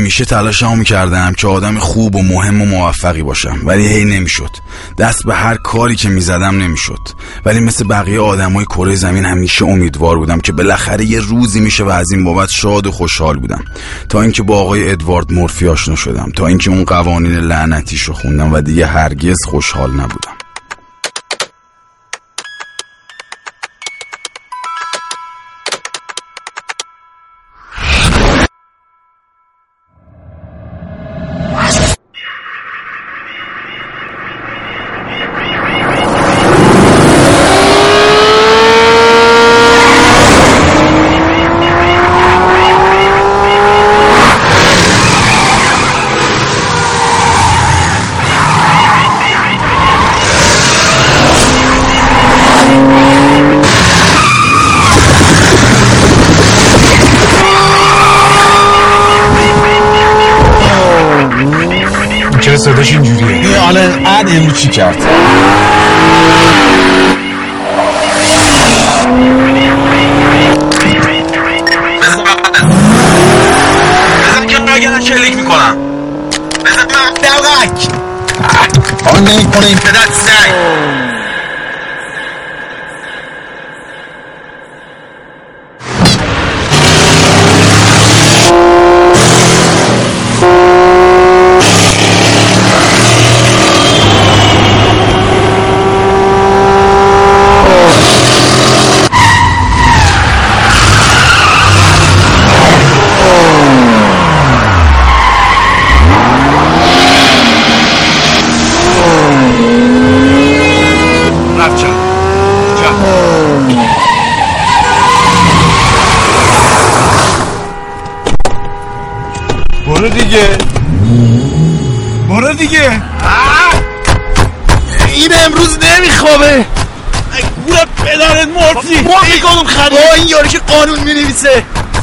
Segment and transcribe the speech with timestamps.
[0.00, 4.50] همیشه تلاشمو می‌کردم که آدم خوب و مهم و موفقی باشم ولی هی نمی‌شد.
[4.98, 7.00] دست به هر کاری که می‌زدم نمی‌شد.
[7.44, 11.88] ولی مثل بقیه آدمای کره زمین همیشه امیدوار بودم که بالاخره یه روزی میشه و
[11.88, 13.64] از این بابت شاد و خوشحال بودم.
[14.08, 18.52] تا اینکه با آقای ادوارد مورفی آشنا شدم تا اینکه اون قوانین لعنتیش رو خوندم
[18.52, 20.29] و دیگه هرگز خوشحال نبودم.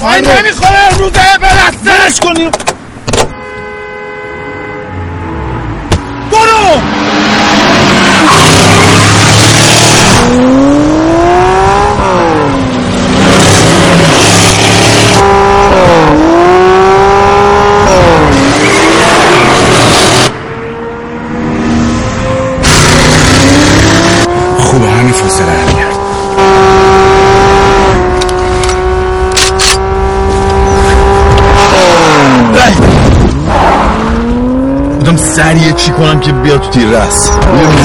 [0.08, 0.47] final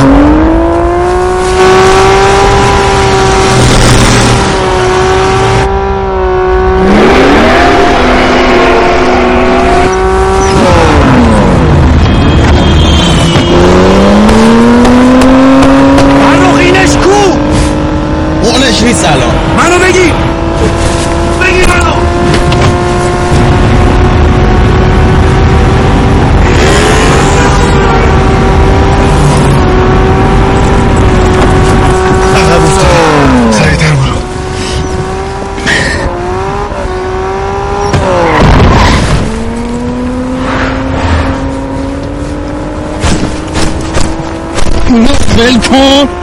[0.02, 0.31] you
[45.72, 46.21] ول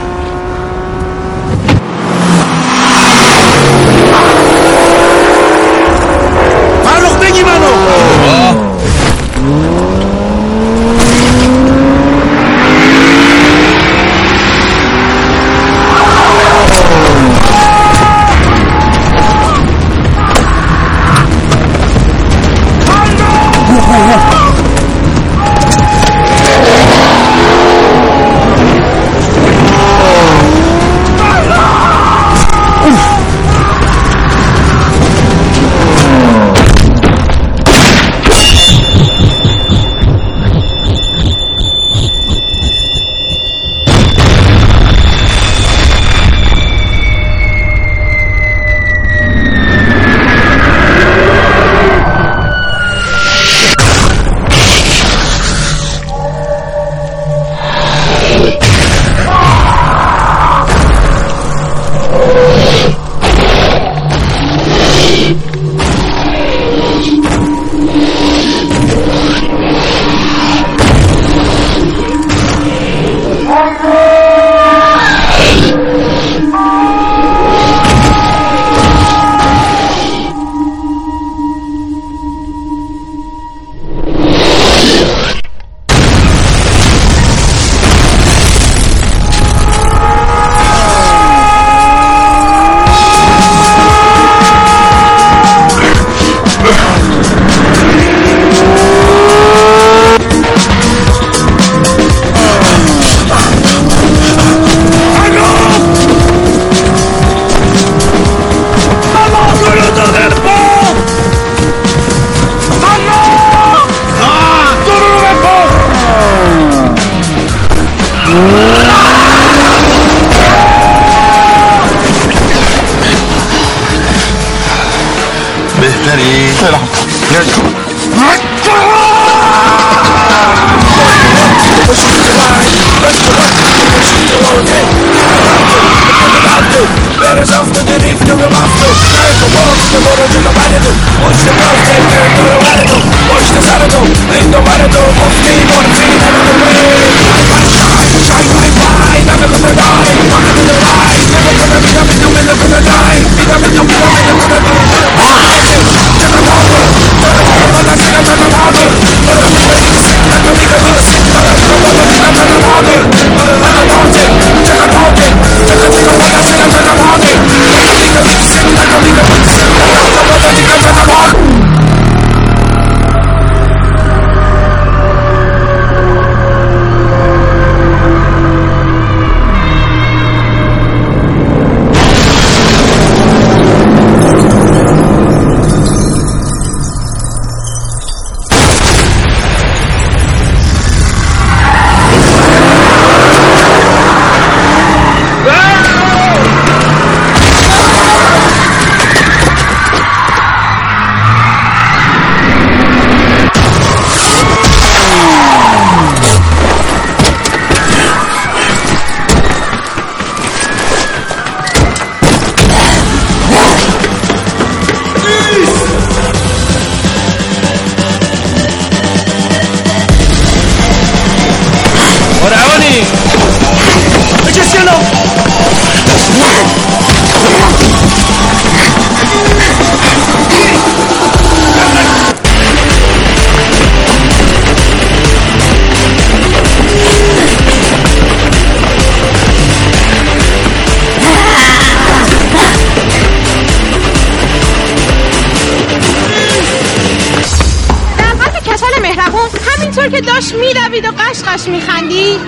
[250.40, 252.40] داشت میدوید و قشقش میخندید.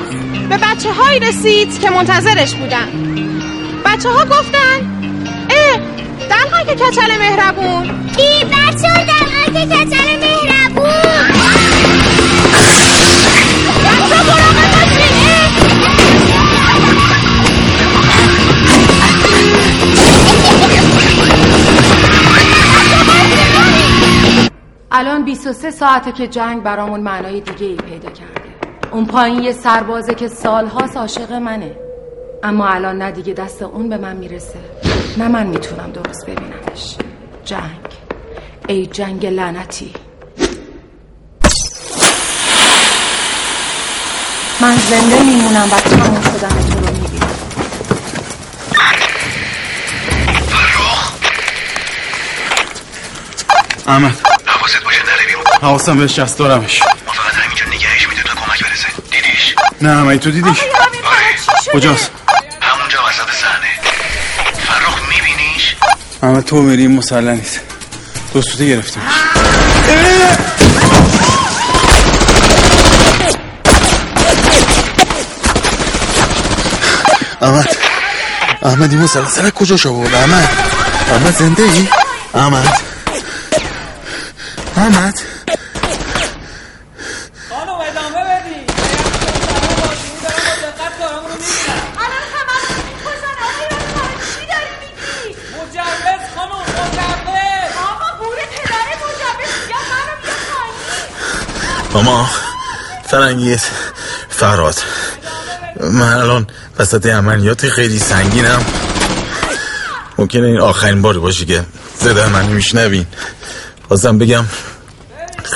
[0.49, 2.89] به بچه هایی رسید که منتظرش بودن.
[3.85, 5.03] بچه ها گفتن
[5.51, 7.91] اه که کچل مهربون.
[8.19, 9.05] ای بچه ها
[9.45, 11.32] که کچل مهربون.
[24.95, 28.43] الان 23 ساعته که جنگ برامون معنای دیگه ای پیدا کرده.
[28.93, 31.77] اون پایین یه سربازه که سالهاست عاشق منه.
[32.43, 34.59] اما الان نه دیگه دست اون به من می‌رسه
[35.19, 36.97] نه من می‌تونم درست ببینمش.
[37.45, 37.87] جنگ.
[38.69, 39.93] ای جنگ لعنتی.
[44.61, 47.29] من زنده میمونم و تموم شدن تو رو می‌بینم.
[53.87, 54.32] احمد.
[54.62, 55.45] حواست باشه نره بیرون.
[55.62, 56.83] حواسم بهش هست دارمش.
[57.07, 58.87] ما فقط همینجا نگهش میده تا کمک برسه.
[59.11, 60.59] دیدیش؟ نه احمد تو دیدیش.
[61.73, 62.11] کجاست؟
[62.61, 63.69] همونجا وسط صحنه.
[64.66, 65.76] فرخ میبینیش؟
[66.23, 67.61] احمد تو این مسلح نیست.
[68.35, 69.12] دوستوته گرفتیمش
[77.40, 77.76] احمد.
[78.62, 80.49] احمد این مسئله سرک کجا شد احمد.
[81.11, 81.88] احمد زنده ای؟
[82.35, 82.92] احمد.
[84.83, 85.15] احمد
[87.49, 88.73] خانم ادامه بدی.
[101.95, 102.31] ماما
[103.07, 103.61] فرنگیت
[104.31, 104.75] فراد
[105.81, 106.47] من الان
[106.79, 108.65] وسط عملیات خیلی سنگینم.
[110.19, 111.65] ممکنه این آخرین باری باشه که
[111.99, 113.07] زده من میشنوین.
[113.89, 114.45] خواستم بگم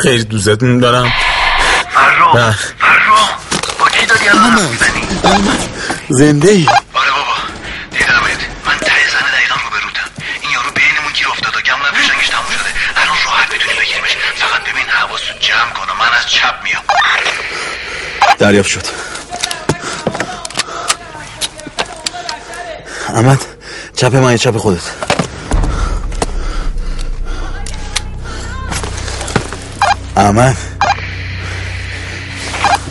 [0.07, 1.13] خیلی دوستتون دارم.
[1.95, 2.59] فرخ نه.
[2.79, 3.31] فرخ
[3.79, 5.69] با کی داری الان حرف می‌زنی؟ احمد
[6.09, 7.35] زنده ای؟ آره بابا.
[7.91, 8.41] دیدمت.
[8.67, 10.11] من ته زنه دقیقا رو بروتم
[10.43, 12.71] این یارو بینمون گیر افتاد و گمونم فشنگش تموم شده.
[12.97, 14.17] الان راحت می‌تونی بگیریمش.
[14.37, 16.83] فقط ببین حواستو جمع کن و من از چپ میام.
[18.39, 18.87] دریافت شد.
[23.09, 23.45] احمد
[23.97, 25.06] چپ من یا چپ خودت؟
[30.17, 30.57] احمد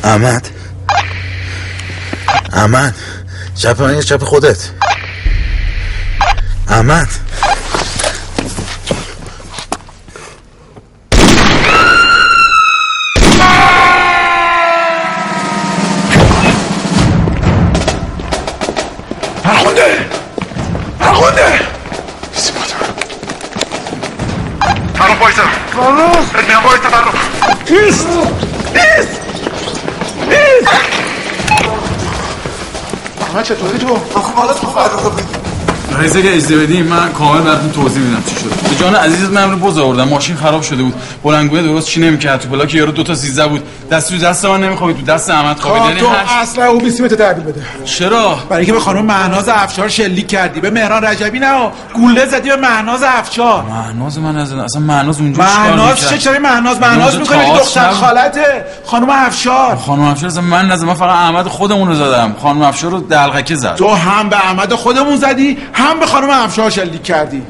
[0.04, 0.48] احمد
[2.54, 2.96] احمد
[3.56, 4.70] چپ من چپ خودت
[6.70, 7.08] احمد
[24.98, 27.16] فرخونده فرخونده فرخ بایسا میام با تفرق
[27.68, 28.08] ایست
[28.74, 29.22] ایست
[30.30, 30.72] ایست
[33.22, 33.98] احمد چطوری تو؟
[34.36, 35.45] حالا تفرق
[36.00, 38.70] رئیس اجازه بدیم من کامل براتون توضیح میدم چی شده.
[38.70, 40.08] به جان عزیزت من امروز بز آوردم.
[40.08, 40.94] ماشین خراب شده بود.
[41.24, 43.64] بلندگوی درست چی نمی‌کرد؟ تو بلاک یارو دو تا 13 بود.
[43.92, 44.98] دست تو دست من نمیخوابید.
[44.98, 45.84] تو دست احمد خوابید.
[45.84, 47.62] یعنی تو هر اصلا او بیسیمت تحویل بده.
[47.86, 50.60] چرا؟ برای اینکه به خانم مهناز افشار شلیک کردی.
[50.60, 51.70] به مهران رجبی نه.
[51.94, 53.64] گوله زدی به مهناز افشار.
[53.64, 57.92] مهناز من از اصلا مهناز اونجا مهناز چه؟ چرا مهناز مهناز می‌کنه که دختر.
[57.92, 59.76] خالته؟ خانم افشار.
[59.76, 60.88] خانم افشار اصلا من نزدم.
[60.88, 62.36] من فقط احمد خودمون رو زدم.
[62.42, 63.76] خانم افشار رو دلغکه زد.
[63.76, 67.42] تو هم به احمد خودمون زدی هم به خانم افشار شلیک کردی.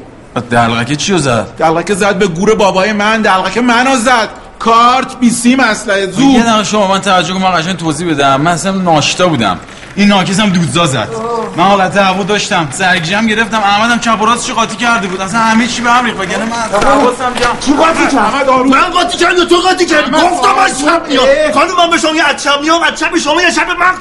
[0.50, 4.28] دلغکه چی رو زد؟ دلغکه زد به گور بابای من دلغکه منو زد.
[4.58, 6.34] کارت بیسیم اسلحه یه زود.
[6.34, 8.40] دقیقه شما من توجه کنم من قشنگ توضیح بدم.
[8.40, 9.58] من اصلا ناشتا بودم.
[9.96, 11.08] این ناکس هم دودزا زد.
[11.56, 13.58] من حالت هوا داشتم سرگیجم گرفتم.
[13.58, 15.20] احمدم چپ و راستش قاطی کرده بود.
[15.20, 16.52] اصلا همه چی به هم ریخت وگرنه من
[16.88, 20.10] حواسم جمع کی قاطی کرد؟ احمد آروم من قاطی کردم تو قاطی کردی.
[20.10, 21.26] گفتم از شب میام.
[21.54, 23.94] خانم من به شما یه از شب میام از شب شما یه شب من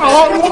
[0.00, 0.50] آروم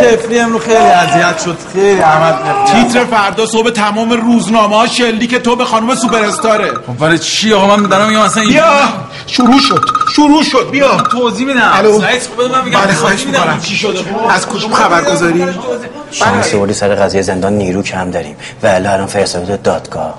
[0.00, 1.58] تفلی امرو خیلی اذیت شد.
[1.72, 2.34] خیلی احمد
[2.66, 7.52] تیتر فردا صبح تمام روزنامه ها شلیک تو به خانم سوپر استاره خب برای چی
[7.52, 8.64] آقا؟ من دارم میگم اصلا این- بیا.
[9.26, 9.84] شروع شد.
[10.18, 10.96] شروع شد بیا.
[10.96, 11.70] توضیح میدم.
[11.72, 12.00] الو.
[12.00, 12.04] خب
[12.38, 13.60] بده من میگم بله خواهش می‌کنم.
[13.60, 13.98] چی شده.
[14.30, 15.44] از کدوم خبرگزاری
[16.10, 20.14] شانس بردی سر قضیه زندان نیرو کم داریم و الا الان فرستاده دادگاه.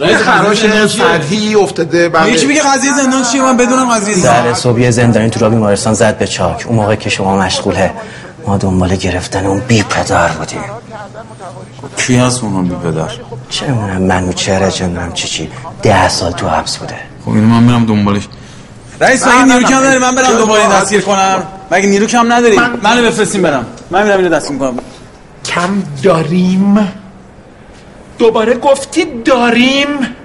[0.00, 0.58] رئیس خراش؟
[0.88, 2.32] سطحی افتاده بله.
[2.32, 4.44] یکی میگه قضیه زندان چیه؟ من بدونم قضیه زندان.
[4.44, 6.64] در صبحی زندانی تو را بیمارستان زد به چاک.
[6.68, 7.90] اون موقع که شما مشغوله
[8.46, 10.60] ما دنبال گرفتن اون بی پدر بودیم.
[11.96, 13.10] کی هست اون بی پدر؟
[13.50, 15.50] چه منو چه می‌دونم چی چی.
[15.82, 16.96] ده سال تو حبس بوده.
[17.24, 18.28] خب اینو من میرم دنبالش.
[19.04, 21.42] رئیس مگه نیرو کم نداری من برم دوباره این دستگیر کنم.
[21.70, 23.66] مگه نیرو کم نداری منو بفرستیم برم.
[23.90, 24.78] من میرم اینو دستگیر کنم
[25.44, 26.92] کم داریم.
[28.18, 30.16] دوباره گفتی داریم.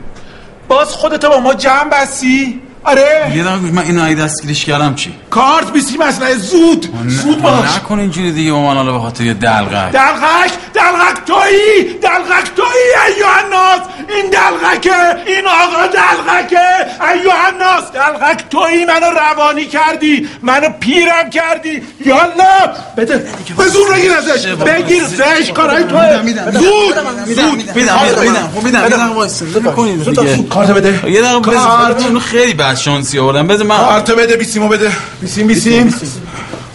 [0.67, 3.31] باز خودتو با ما جمع بستی آره.
[3.36, 6.88] یه دقیقه من اینو اگه دستگیرش کردم چی؟ کارت بیسیم اسلحه زود.
[7.07, 7.75] زود باش.
[7.77, 9.91] نکن اینجوری دیگه با من حالا به خاطر یه دلغک.
[9.91, 16.67] دلغک؟ دلغک تویی؟ دلغک تویی ایوه الناس این دلغکه این آقا دلغکه.
[17.13, 21.81] ایوه الناس دلغک تویی منو روانی کردی منو پیرم کردی.
[22.05, 24.45] یالا بده به زور بگیر ازش.
[24.48, 26.21] بگیر زش کارای توه.
[26.51, 26.62] زود.
[26.62, 27.65] زود.
[27.75, 29.45] میدم میدم خب میدم یه دقیقه وایسا.
[29.45, 30.43] نکنید دیگه.
[30.43, 31.12] کارت بده.
[31.12, 31.57] یه دقیقه کارت.
[31.57, 33.47] بذار اونو خیلی بد شانسی آوردم.
[33.47, 34.91] بذار من کارت بده بیسیمو بده.
[35.21, 35.93] بیسیم بیسیم.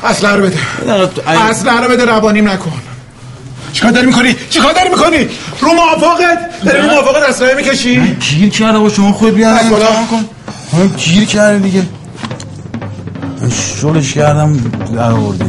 [0.04, 0.58] اصلا رو بده.
[1.26, 2.72] اصلا رو بده روانیم نکن.
[3.72, 5.28] چیکار داری می‌کنی؟ چیکار داری می‌کنی؟
[5.60, 9.64] رو موافقت؟ داری رو موافقت اسلحه می‌کشی؟ گیر کرده و شما خود بیان از.
[9.66, 10.24] امتحان کن.
[10.72, 11.82] من گیر کرده دیگه.
[13.80, 14.56] شلش کردم
[14.96, 15.44] در آوردی.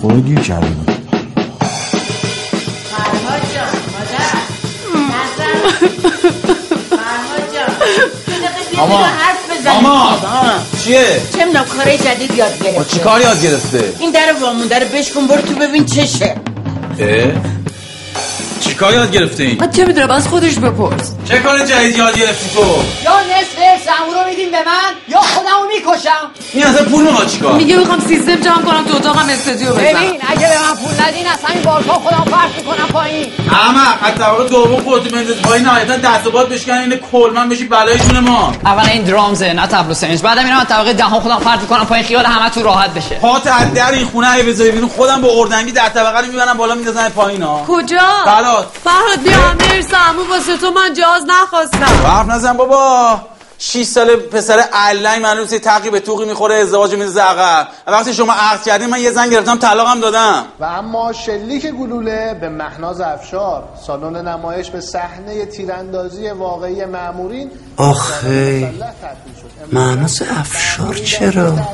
[0.00, 0.90] خود گیر کرده بود
[8.90, 10.18] ماما ماما
[10.84, 11.04] چیه؟
[11.36, 15.26] چه می‌دونم کارهای جدید یاد گرفته چی کار یاد گرفته؟ این در وامونده رو بشکن
[15.26, 16.36] برو تو ببین چشه
[16.98, 17.32] اه؟
[18.60, 22.18] چی کار یاد گرفته این؟ من چه می‌دونم از خودش بپرس چه کار جدید یاد
[22.18, 22.60] گرفتی تو؟
[23.04, 27.52] یا نصف سمو رو میدیم به من؟ یا خودمو می‌کشم؟ این اصلا پول می‌خواد چیکار؟
[27.52, 29.82] میگه می‌خوام سیستم جمع کنم تو اتاقم استودیو بزنم.
[29.82, 33.32] ببین اگه به من پول ندین از همین بالکن خودم پرت می‌کنم پایین.
[33.50, 37.64] احمق از طبقه دوم خودتو بنداز پایین نهایتا دست و باد بشکن این کلمن بشی
[37.64, 38.52] بلای جون ما.
[38.64, 42.06] اول این درامزه نه تبلو سنج بعدم میرم از طبقه دهم خودم پرت می‌کنم پایین
[42.06, 43.14] خیال همه تو راحت بشه.
[43.14, 46.56] پات از در این خونه اگه بذاری بیرون خودم با اردنگی در طبقه رو می‌برم
[46.56, 47.64] بالا میندازن پایین ها.
[47.68, 52.06] کجا؟ بلات فرهاد بیا امیر سمو واسه تو من جاز نخواستم.
[52.06, 53.20] حرف نزن بابا.
[53.62, 58.32] 6 سال پسر علنگ معلوم سی تقی به توقی می‌خوره ازدواج میزه عقب وقتی شما
[58.32, 60.44] عقد کردین من یه زن گرفتم طلاقم دادم.
[60.60, 63.68] و اما شلیک گلوله به مهناز افشار.
[63.86, 68.72] سالن نمایش به صحنه تیراندازی واقعی مامورین آخه
[69.72, 71.64] مهناز افشار چرا؟ به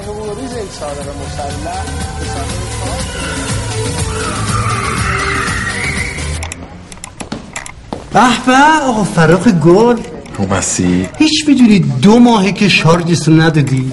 [8.13, 10.16] صحنه به آقا فراق گل.
[10.37, 13.93] تو بسی هیچ می‌دونی دو ماهه که شارژتو ندادی؟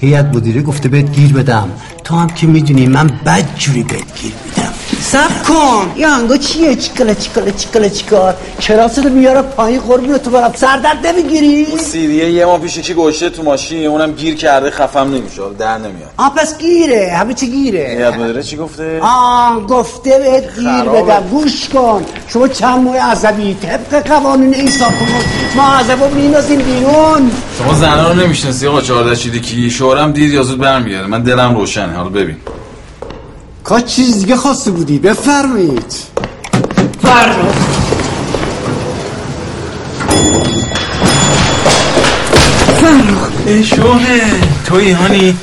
[0.00, 1.68] هیئت مدیره گفته بهت گیر بدم.
[2.04, 4.65] تو هم که می‌دونی من بد جوری بهت گیر میدم.
[5.12, 5.92] سب کن.
[5.96, 10.52] یا انگا چیه؟ چیکالا چیکالا چیکالا چیکار؟ کراستو میاره پایین؟ قربونو تو برم.
[10.56, 15.42] سردرد نمی‌گیری؟ سیریه یه ما پیش کی گوشه تو ماشین اونم گیر کرده خفم نمیشه.
[15.58, 16.10] در نمیاد.
[16.16, 17.12] آ پس گیره.
[17.18, 17.94] همه چی گیره.
[17.98, 20.82] هیئت مدیره چی گفته؟ آه گفته بهت گیر.
[20.82, 21.28] بدم.
[21.30, 22.04] گوش کن.
[22.28, 25.22] شما چند ماه عصبی؟ طبق قوانین این ساختمون
[25.56, 27.30] ما عذبو مینازیم بیرون.
[27.58, 31.06] شما زنا رو نمی‌شناسی آقا 14 چیدی کی؟ شوهرم دیر یا زود برمیگرده.
[31.06, 31.92] من دلم روشنه.
[31.92, 32.36] حالا ببین.
[33.66, 35.94] کاش چیز دیگه خواسته بودی بفرمایید.
[37.02, 37.36] فرخ
[43.46, 44.20] ای شوهه
[44.66, 45.36] توی هانی؟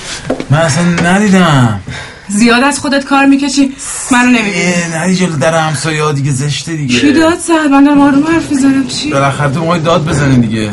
[0.49, 1.79] من اصلا ندیدم.
[2.27, 3.75] زیاد از خودت کار می‌کشی؟
[4.11, 4.73] منو نمی‌بینی.
[4.73, 6.99] اه، ندی جلو در همسایه ها دیگه زشته دیگه.
[6.99, 8.87] کی داد زد من دارم آروم حرف می‌زنم.
[8.87, 10.71] چی؟ بالاخره تو موقع داد بزنی دیگه.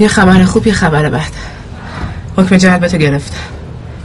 [0.00, 1.32] یه خبر خوب یه خبر بد.
[2.36, 3.32] حکم جلبتو گرفت.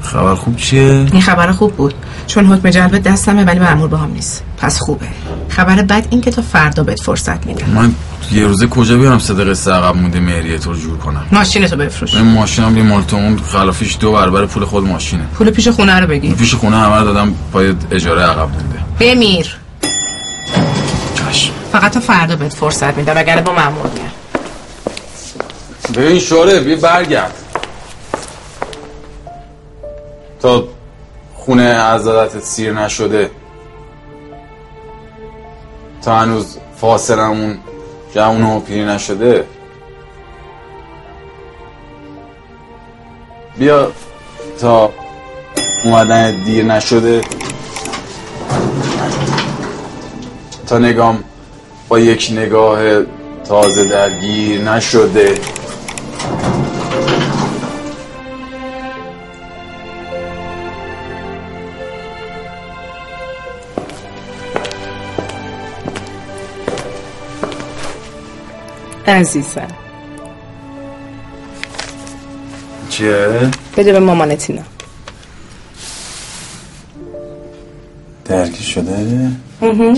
[0.03, 1.93] خبر خوب چیه؟ این خبر خوب بود.
[2.27, 4.43] چون حکم جلبت دستمه ولی مأمور با هم نیست.
[4.57, 5.05] پس خوبه.
[5.49, 7.69] خبر بد این که تا فردا بهت فرصت میدم.
[7.69, 7.95] من
[8.31, 12.15] یه روزه کجا بیارم صدق قصه عقب مونده مهریه تو رو جور کنم؟ ماشینتو بفروش.
[12.15, 13.03] این ماشینم یه مال
[13.51, 15.23] خلافیش دو برابر پول خود ماشینه.
[15.23, 16.35] پول پیش خونه رو بگیر.
[16.35, 18.79] پیش خونه همه رو دادم پای اجاره عقب مونده.
[18.99, 19.57] بمیر.
[21.15, 21.53] چشم.
[21.71, 24.11] فقط تا فردا بهت فرصت میدم وگرنه با مأمور میام
[25.95, 27.42] ببین شوره بیا برگرد.
[30.43, 30.63] تا
[31.35, 33.31] خونه عزادتت سیر نشده.
[36.01, 37.57] تا هنوز فاصلمون
[38.15, 39.45] جوون و پیری نشده.
[43.57, 43.91] بیا
[44.59, 44.89] تا
[45.83, 47.21] اومدن دیر نشده.
[50.67, 51.23] تا نگام
[51.87, 53.03] با یک نگاه
[53.47, 55.35] تازه درگیر نشده.
[69.13, 69.67] عزیزم
[72.89, 74.61] چیه؟ بده به مامانت اینا
[78.25, 79.97] درگیر شده؟ فرخ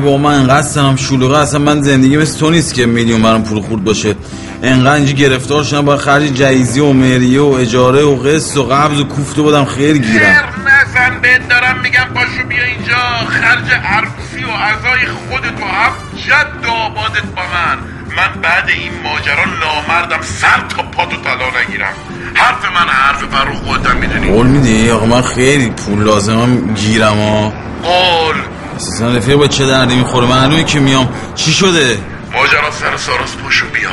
[0.00, 3.60] با من انقدر سنم شلوغه اصلا من زندگی مثل تو نیست که میلیون برام پول
[3.60, 4.14] خورد باشه.
[4.62, 9.00] انقدر اینجا گرفتار شدم با خرج جایزی و مهریه و اجاره و قسط و قبض
[9.00, 10.44] و کوفته بودم خیلی گیرم.
[10.66, 12.96] نزن بهت دارم میگم پاشو بیا اینجا.
[13.28, 17.78] خرج عروسی و عزای خودت و هفت جد و آبادت با من.
[18.16, 21.92] من بعد این ماجرا نامردم سر تا پاتو طلا نگیرم.
[22.34, 24.30] حرف من حرف فرخ خودت می‌دونی.
[24.30, 27.52] قول میدی؟ آقا من خیلی پول لازمم گیرم ها.
[27.82, 28.36] قول.
[28.78, 31.08] اساسا رفیق با چه دردی می‌خوره؟ معلومه که میام.
[31.34, 31.98] چی شده؟
[32.32, 33.90] ماجرا سر ساراس پاشو بیا.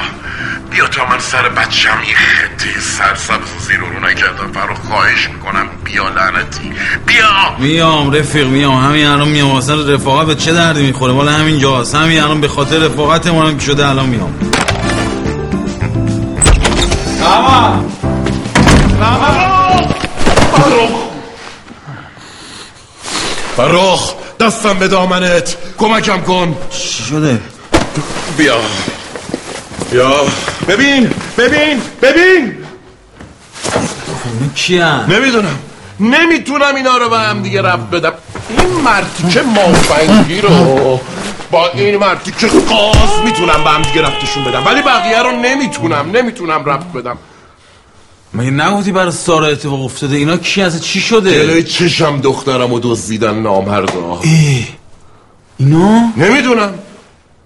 [0.72, 4.52] بیا تا من سر بچم این خطه سرسبز و زیر رو نکردم.
[4.54, 5.68] فرخ خواهش می‌کنم.
[5.84, 6.72] بیا لعنتی.
[7.06, 7.58] بیا.
[7.60, 8.86] میام رفیق میام.
[8.86, 9.52] همین الان میام.
[9.52, 11.96] اصلا رفاقت به چه دردی می‌خوره؟ مال همین جاست.
[11.96, 13.24] همین الان به خاطر رفاقت
[13.60, 14.36] که شده الان میام.
[20.58, 20.96] فرخ
[23.58, 25.58] فرخ دستم به دامنت.
[25.78, 26.56] کمکم کن.
[26.70, 27.40] چی شده؟
[28.38, 28.58] بیا.
[29.92, 30.14] بیا.
[30.68, 32.58] ببین ببین ببین.
[34.56, 35.60] کیان؟ نمی‌دونم.
[36.00, 38.14] نمی‌تونم اینا رو به هم دیگه رفت بدم.
[38.50, 41.00] این مرتیکه مافنگی رو؟
[41.52, 44.66] با این مرتیکه قاز می‌تونم به هم دیگه رفتشون بدم.
[44.66, 47.18] ولی بقیه رو نمی‌تونم نمی‌تونم رفت بدم.
[48.36, 52.80] مگه نگفتی برای سارا اتفاق افتاده؟ اینا کی هست چی شده؟ جلوی چشم دخترم رو
[52.84, 54.20] دزدیدن نامردا.
[55.60, 56.74] اینا؟ نمی‌دونم.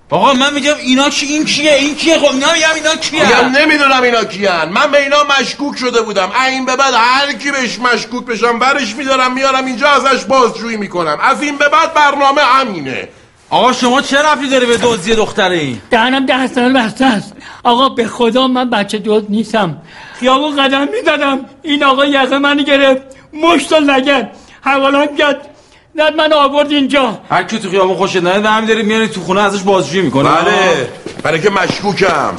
[0.10, 3.58] آقا من میگم اینا کی این کیه؟ این کیه؟ خب اینا میگم اینا کیه؟ میگم
[3.58, 4.70] نمی‌دونم اینا کیان.
[4.70, 6.30] من به اینا مشکوک شده بودم.
[6.48, 11.18] این به بعد هر کی بهش مشکوک بشم برش میدارم میارم اینجا ازش بازجویی می‌کنم.
[11.22, 13.08] از این به بعد برنامه همینه
[13.50, 17.34] آقا شما چه رفتی داری به دزدی دختره این؟ دهنم ده سال بسته است
[17.64, 19.78] آقا به خدا من بچه دوز نیستم.
[20.20, 21.40] خیابون قدم می‌زدم.
[21.62, 23.02] این آقا یقه منو گرفت.
[23.34, 24.30] مشت و لگن
[24.62, 25.50] حوالم کرد.
[25.96, 27.18] زد من آورد اینجا.
[27.30, 30.30] هر کی تو خیابون خوشت نیاد به همین داری میاری تو خونه ازش بازجویی می‌کنه.
[30.30, 30.88] بله.
[31.24, 32.34] برای که مشکوکم.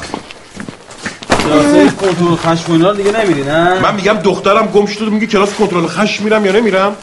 [1.43, 5.53] کلاسه کنترل خشم و اینا دیگه نمیری نه؟ من میگم دخترم گم شده میگه کلاس
[5.53, 6.95] کنترل خشم میرم یا نمیرم؟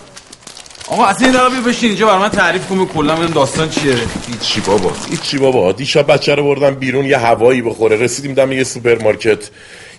[0.90, 3.94] آقا اصلا این دقیقه بشین اینجا برای من تعریف کن کلا ببینم داستان چیه.
[4.28, 5.72] هیچی بابا هیچی بابا.
[5.72, 7.96] دیشب بچه رو بردم بیرون یه هوایی بخوره.
[7.96, 9.38] رسیدیم دم یه سوپرمارکت.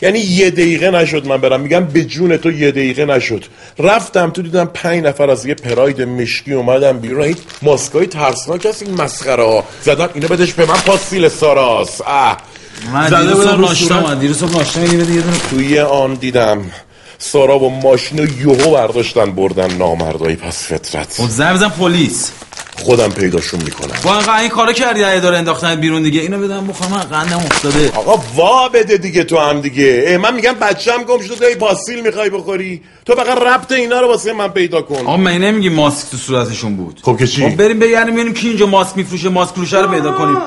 [0.02, 1.62] یعنی یه دقیقه نشد من برم.
[1.62, 3.46] میگم به جون تو یه دقیقه نشد.
[3.80, 7.24] رفتم تو دیدم پنج نفر از یه پراید مشکی اومدم بیرون.
[7.24, 9.64] این ماسکای ترسناک هست این مسخره ها.
[9.84, 12.02] زدم اینو بدش به من پاسیل ساراس.
[12.02, 12.38] اه.
[12.94, 14.02] من دیروز ناشتا.
[14.02, 16.66] من دیروز ناشتا یه دونه توی آن دیدم.
[17.22, 22.32] سارا و ماشین رو یهو برداشتن بردن نامردایی پس فطرت خب بزن پلیس
[22.84, 26.92] خودم پیداشون می‌کنم با انقدر این کارو کردی اداره انداختن بیرون دیگه اینو بدم بخورم
[26.92, 31.22] من قندم افتاده آقا وا بده دیگه تو هم دیگه اه، من میگم بچم گم
[31.22, 35.18] شده دایی پاسیل می‌خوای بخوری تو فقط ربط اینا رو واسه من پیدا کن آقا
[35.18, 38.66] من نمیگی ماسک تو صورتشون بود خب که چی خب بریم بگردیم ببینیم کی اینجا
[38.66, 40.38] ماسک میفروشه ماسک فروشه رو پیدا کنیم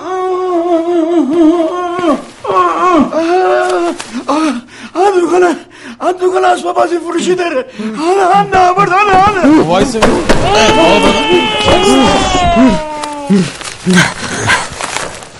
[4.94, 5.71] هم می‌کنه هم
[6.10, 7.64] می‌کنه اسباب بازی فروشی داره
[7.96, 9.64] حالا هم نبرد حالا حالا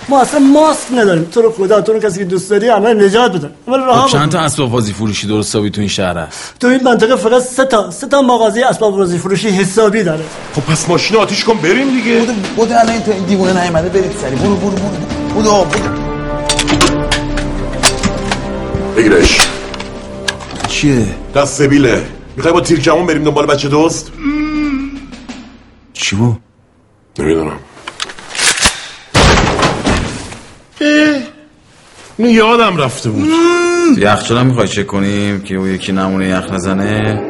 [0.08, 3.32] ما اصلا ماسک نداریم تو رو خدا تو رو کسی که دوست داری همه نجات
[3.32, 4.32] بدن ولی رها خب چند.
[4.32, 7.64] تا اسباب بازی فروشی درست حسابی تو این شهر هست تو این منطقه فقط سه
[7.64, 11.90] تا سه تا مغازه اسباب بازی فروشی حسابی داره خب پس ماشین آتیش کن بریم
[11.90, 15.66] دیگه بودو بودو الان این تو این دیوونه نیومده برید سری برو برو برو بودو
[18.96, 19.41] بگیرش
[20.82, 24.12] چیه؟ دست سبیله می‌خوای با تیر کمون بریم دنبال بچه دوست؟
[25.92, 26.40] چی بود؟
[27.18, 27.58] نمی‌دونم.
[32.16, 33.28] اینو یادم رفته بود.
[33.98, 37.22] یخچال هم می‌خوای چک کنیم که اون یکی نمونه یخ نزنه؟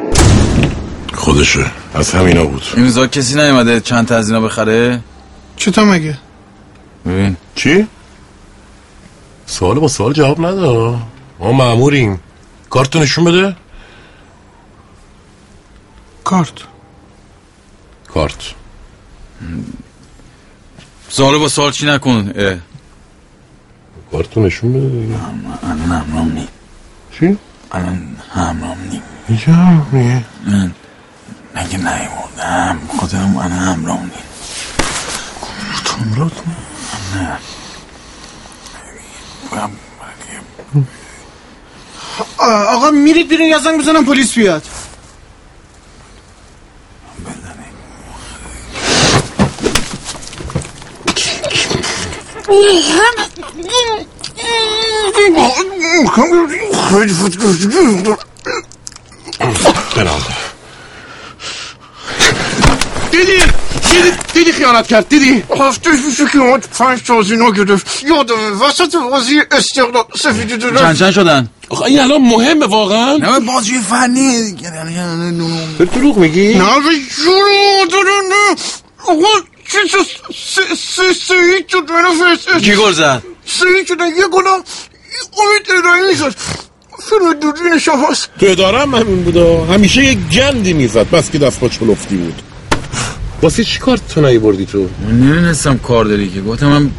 [1.14, 1.66] خودشه.
[1.94, 2.62] از همینا بود.
[2.76, 5.00] این روزا کسی نیومده چند تا از اینا بخره؟
[5.56, 6.18] چطور مگه؟
[7.06, 7.36] ببین.
[7.54, 7.86] چی؟
[9.46, 10.60] سوال با سوال جواب نده.
[11.38, 12.20] ما ماموریم
[12.72, 13.56] کارتو نشون بده
[16.24, 16.52] کارت
[18.14, 18.54] کارت
[21.08, 22.56] سوال با سوال چی نکن اه.
[24.12, 25.14] کارتو نشون بده دیگه
[25.62, 26.48] الان همرام نیم
[27.18, 27.38] چی؟
[27.72, 29.52] الان همرام نیم اینجا
[29.92, 30.74] میگه من
[31.54, 34.26] مگه نیوردم خودم الان همرام نیم
[35.84, 36.32] کامرات
[37.14, 37.38] نه
[42.42, 44.62] آقا میرید بیرون یا زنگ بزنم پلیس بیاد.
[59.96, 60.20] برام
[63.10, 63.32] دیدی؟
[63.90, 68.02] دیدی؟ دیدی خیانت کرد؟ دیدی؟ هفته پیش که اومد پنج تا گرفت.
[68.02, 71.48] یادم وسط بازی استقلال سفیدی دادن چند شدن.
[71.72, 73.16] آخه این الان مهمه واقعا.
[73.16, 74.70] نه بازی فنی دیگه.
[75.78, 78.56] تو دروغ میگی؟ نه نه
[79.06, 79.28] آقا
[79.72, 80.06] چی شد
[80.54, 81.34] سه سه سه
[81.68, 84.62] شد منو فرست کی گل زد؟ سه شدن یه گلم
[85.38, 86.34] امید ارائه زد
[87.08, 91.10] فیلم دوربین شفاست تو ادارم همین بودا همیشه یه گندی می‌زد.
[91.10, 92.42] بس که دست با چلفتی بود.
[93.42, 96.40] واسه چی کارت تو بردی تو؟ من نمی‌دونستم کار داری که.
[96.40, 96.90] گفتم من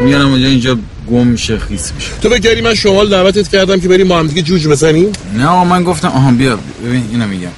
[0.00, 0.78] میارم اونجا اینجا
[1.10, 2.08] گم میشه خیس میشه.
[2.22, 5.64] تو بگری من شمال دعوتت کردم که بریم با هم دیگه جوج بزنیم؟ نه آقا
[5.64, 7.48] من گفتم آها بیا ببین اینو میگم.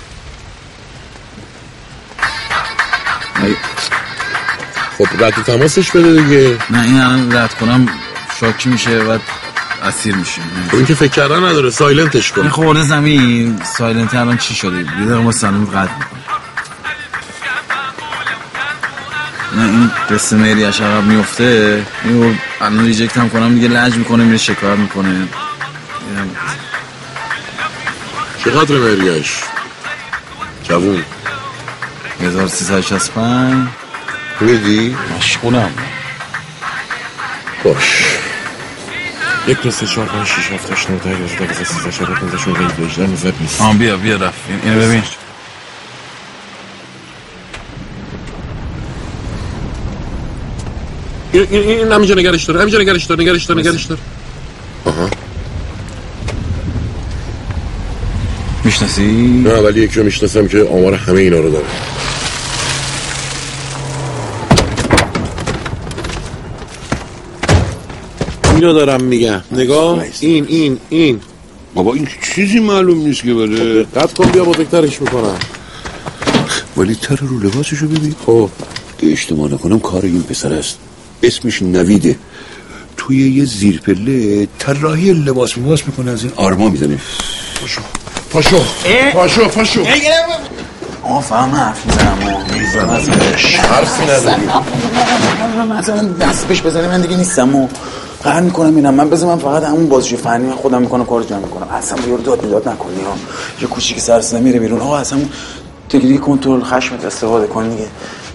[3.43, 3.55] ای،
[4.99, 6.59] خب رد تماسش بده دیگه.
[6.71, 7.89] نه این الان رد کنم
[8.41, 9.19] شاکی میشه و
[9.83, 14.37] اسیر میشه خب این که فکر کردن نداره سایلنتش این کن خورده زمین سایلنت الان
[14.39, 16.22] چی شده؟ یه دقیقه ما سلام قد می‌کنم
[19.57, 24.39] نه این قصه مهریش عقب میفته اینو الان ریجکت هم کنم دیگه لج می‌کنه میره
[24.39, 25.29] شکایت می‌کنه.
[28.45, 29.33] چقدر مریش
[30.63, 31.03] جوون.
[32.21, 33.69] 1365
[34.41, 35.71] میدی؟ مشغولم.
[37.65, 38.05] باش.
[39.47, 42.39] یک دو سه چهار پنج شیش هفت هشت نه ده یازده دوازده سیزده چهارده پنجده
[42.39, 44.39] شونزده هجده هجده نوزده بیست آن بیا بیا رفت.
[44.65, 45.03] اینو ببین.
[51.33, 54.01] این این همینجا نگرش داره همینجا نگرش داره نگرش داره نگرش داره.
[54.85, 55.09] آها.
[58.65, 59.03] می‌شناسی؟
[59.45, 61.65] نه ولی یکی رو می‌شناسم که آمار همه اینا رو داره.
[68.55, 69.43] اینو دارم میگم.
[69.53, 71.21] نگاه این این این.
[71.75, 73.83] بابا این چیزی معلوم نیست که بره.
[73.83, 75.37] قد کن بیا بزرگترش می‌کنم
[76.77, 78.15] ولی تر رو لباسشو ببین.
[78.27, 78.51] خب.
[79.03, 80.79] اشتباه نکنم کار این پسر است.
[81.23, 82.17] اسمش نویده.
[82.97, 86.99] توی یه زیرپله طراحی لباس لباس می‌کنه از این آرما می‌زنه.
[87.61, 87.81] پاشو.
[88.31, 88.61] پاشو.
[89.13, 89.81] پاشو پاشو.
[91.03, 92.19] آقا فهم حرف می‌زنم.
[93.71, 94.43] حرفی نداری
[95.79, 97.55] مثلا دست پیش بزنی من دیگه نیستم.
[97.55, 97.69] و
[98.23, 98.95] قهر می‌کنم اینم.
[98.95, 101.69] من بذار من فقط همون بازجوی فنی من خودم می‌کنم کارو جمع می‌کنم.
[101.69, 103.15] اصلا یارو داد می‌داد نکنی ها
[103.61, 104.81] یه کوچیک سرسنه میره بیرون.
[104.81, 105.19] آقا اصلا
[105.89, 107.87] تکنیک کنترل خشمت استفاده کن دیگه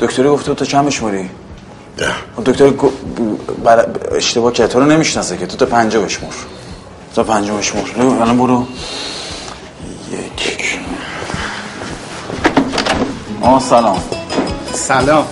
[0.01, 1.29] دکتری گفته تا چند بشماری؟
[2.45, 2.73] دکتر
[3.63, 3.85] بر...
[4.15, 4.69] اشتباه کرد.
[4.69, 5.47] تو رو نمی‌شناسه که.
[5.47, 6.29] تو تا پنجاه بشمر
[7.15, 8.67] تا پنجاه بشمر نه، الان برو.
[10.11, 10.79] یک.
[13.41, 14.01] آه سلام.
[14.73, 15.25] سلام.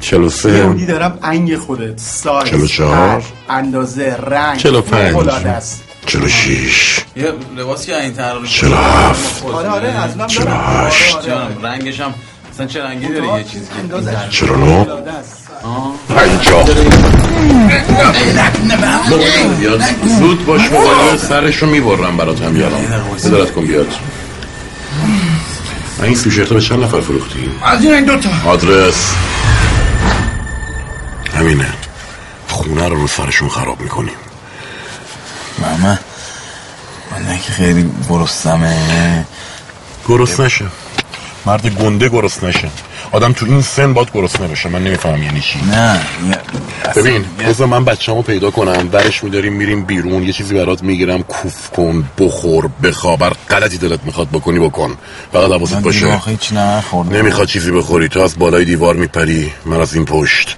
[0.00, 0.52] چلو سه.
[0.52, 1.98] یهودی دارم انگ خودت.
[1.98, 3.22] سایز چلو چهار.
[3.48, 4.58] اندازه رنگ.
[4.58, 5.16] چلو پنج.
[6.06, 9.44] چلو شیش یه لباس که این تر چلو هفت.
[9.44, 10.86] آره آره از من چلو دارم.
[10.86, 11.16] هشت.
[11.16, 11.54] آره، آره.
[11.62, 12.14] رنگش هم
[12.54, 14.84] مثلا چه رنگی داره یه چیزی که چلو نو
[19.58, 19.82] بیاد
[20.18, 22.80] زود باش موبایل سرشو می‌برم برات هم بیارم.
[23.24, 23.86] ادارت کن بیاد.
[25.98, 28.28] من این سوشرت به چند نفر فروختی؟ از این دوتا.
[28.46, 29.14] آدرس.
[31.34, 31.68] همینه.
[32.48, 34.14] خونه رو رو سرشون خراب می‌کنیم.
[35.58, 35.98] ماما
[37.12, 39.24] من که خیلی گرستمه
[40.08, 40.64] گرست نشه
[41.46, 42.68] مرد گنده گرست نشه
[43.12, 45.58] آدم تو این سن باید گرست نباشه من نمیفهم یعنی چی.
[45.70, 46.00] نه
[46.96, 48.88] ببین بذار من بچه‌مو پیدا کنم.
[48.88, 50.22] برش میداریم میریم بیرون.
[50.22, 51.22] یه چیزی برات می‌گیرم.
[51.22, 53.22] کوف کن بخور بخواب.
[53.22, 54.96] هر غلطی دلت می‌خواد بکنی بکن.
[55.32, 56.20] فقط حواست باشه.
[57.10, 58.08] نمی‌خواد چیزی بخوری.
[58.08, 59.52] تو از بالای دیوار میپری.
[59.64, 60.56] من از این پشت.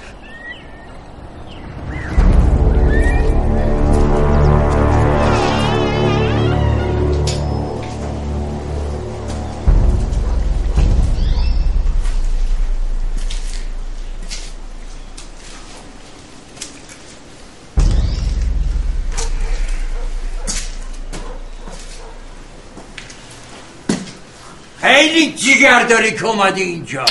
[25.36, 27.04] جیگر داری که اومدی اینجا؟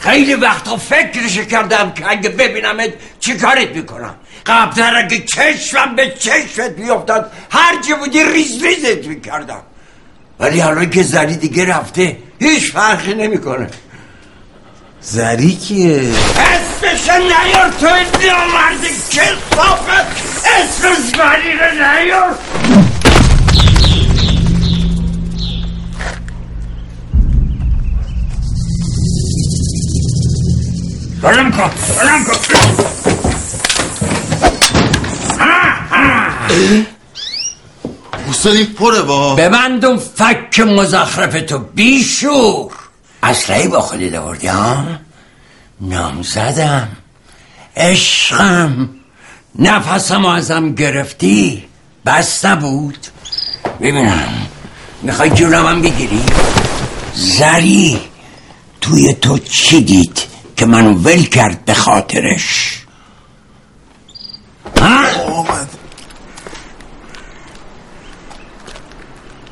[0.00, 2.90] خیلی وقتا فکرش کردم که اگه ببینمت
[3.20, 4.14] چی کارت می‌کنم؟
[4.46, 9.62] قبلتر اگه چشمم به چشمت بیفتاد هر چی بودی ریز ریزت می‌کردم.
[10.40, 13.68] ولی حالا که زری دیگه رفته هیچ فرقی نمی‌کنه.
[15.00, 17.86] زری کیه؟ اسمش نیار تو
[18.26, 20.06] نامرد کسافت
[20.44, 22.38] اسم زری رو نیار.
[31.24, 31.70] کن بلم کن
[38.30, 39.34] استاد این پره با.
[39.34, 42.72] ببند اون فک مزخرف تو بیشور.
[43.22, 44.84] اسلحه با خودت آوردی ها؟
[45.80, 46.88] نام زدم.
[47.76, 48.88] عشقم.
[49.58, 51.64] نفسم ازم گرفتی.
[52.06, 53.06] بس نبود.
[53.80, 54.46] ببینم.
[55.02, 56.22] می‌خوای جونم هم بگیری؟
[57.14, 58.00] زری.
[58.80, 62.80] توی تو چی دید؟ که منو ول کرد به خاطرش؟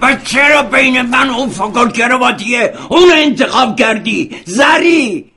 [0.03, 5.33] و چرا بین من اون فکر کرواتیه؟ اون انتخاب کردی؟ زری!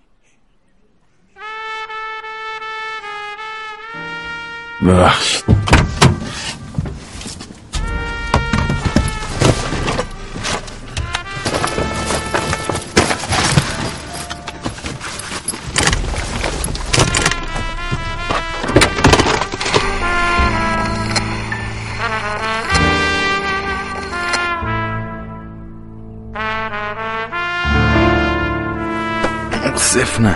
[4.82, 5.55] ببخشید.
[30.16, 30.36] صفر نه.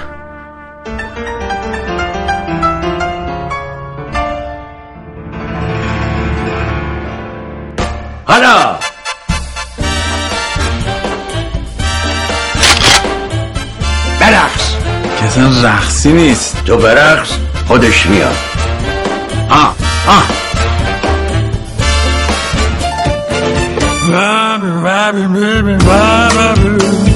[8.25, 8.75] حالا.
[14.19, 14.75] برقص.
[15.19, 16.63] که اصلا رقصی نیست.
[16.65, 17.29] تو برقص
[17.67, 18.35] خودش میاد.
[19.49, 19.75] آه
[20.07, 20.23] آه.
[24.09, 27.08] جا اول یک دو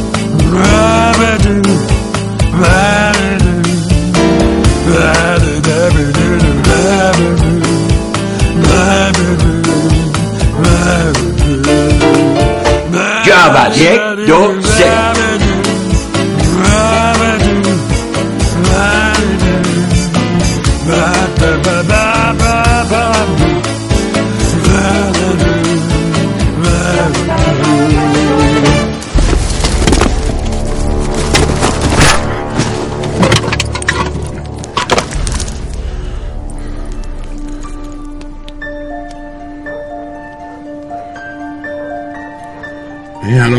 [13.54, 13.90] سه
[14.28, 14.63] این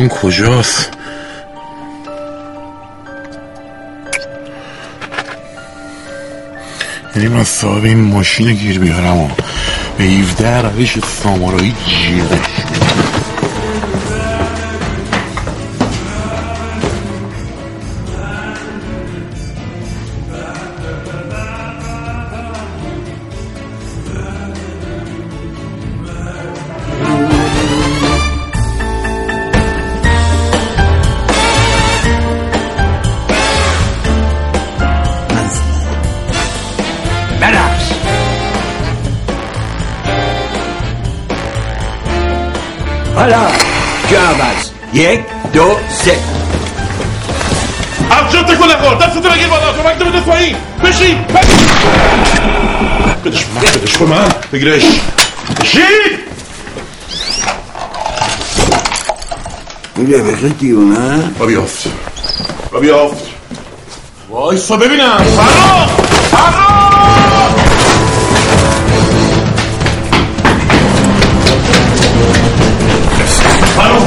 [0.05, 0.90] الان کجاست؟
[7.17, 9.29] یعنی من صاحب این ماشین گیر بیارم و
[9.99, 13.04] به 17 روش سامارایی جیغش برقص
[54.55, 54.85] بگیرش.
[55.61, 55.83] بشین
[59.97, 61.88] این رفقه دیونه با بیافت
[62.73, 63.25] با بیافت
[64.31, 65.19] وایسا ببینم.
[65.37, 65.87] فرا
[66.31, 66.64] فرا
[73.77, 73.99] فرا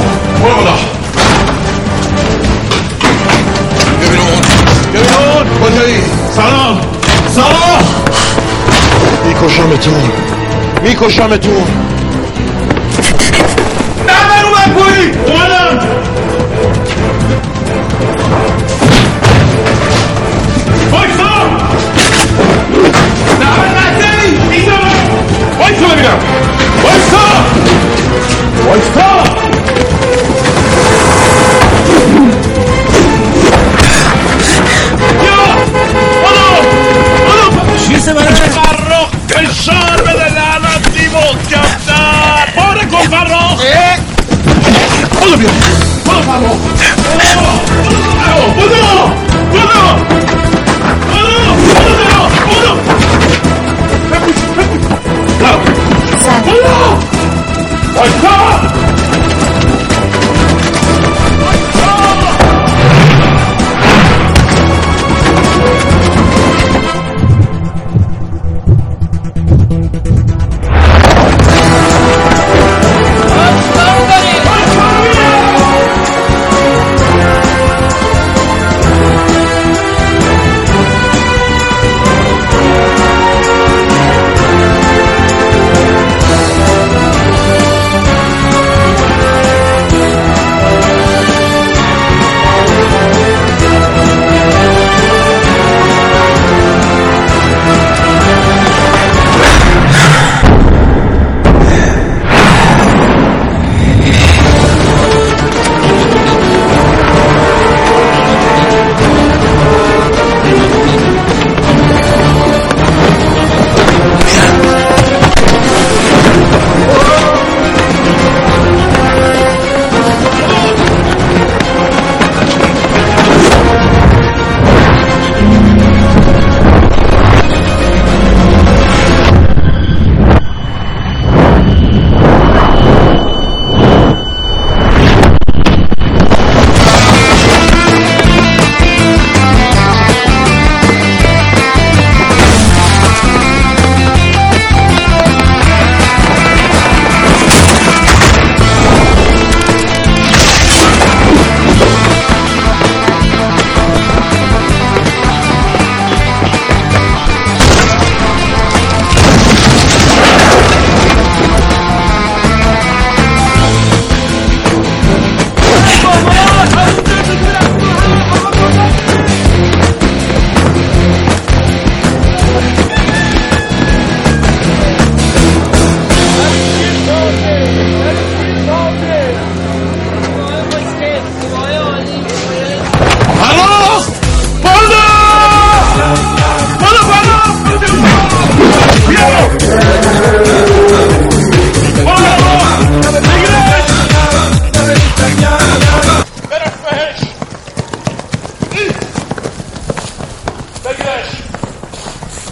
[4.92, 6.02] برو کجایی؟
[6.36, 6.80] سلام
[7.34, 7.84] سلام
[9.24, 10.27] میکشمتون.
[10.88, 11.97] میکشمتون.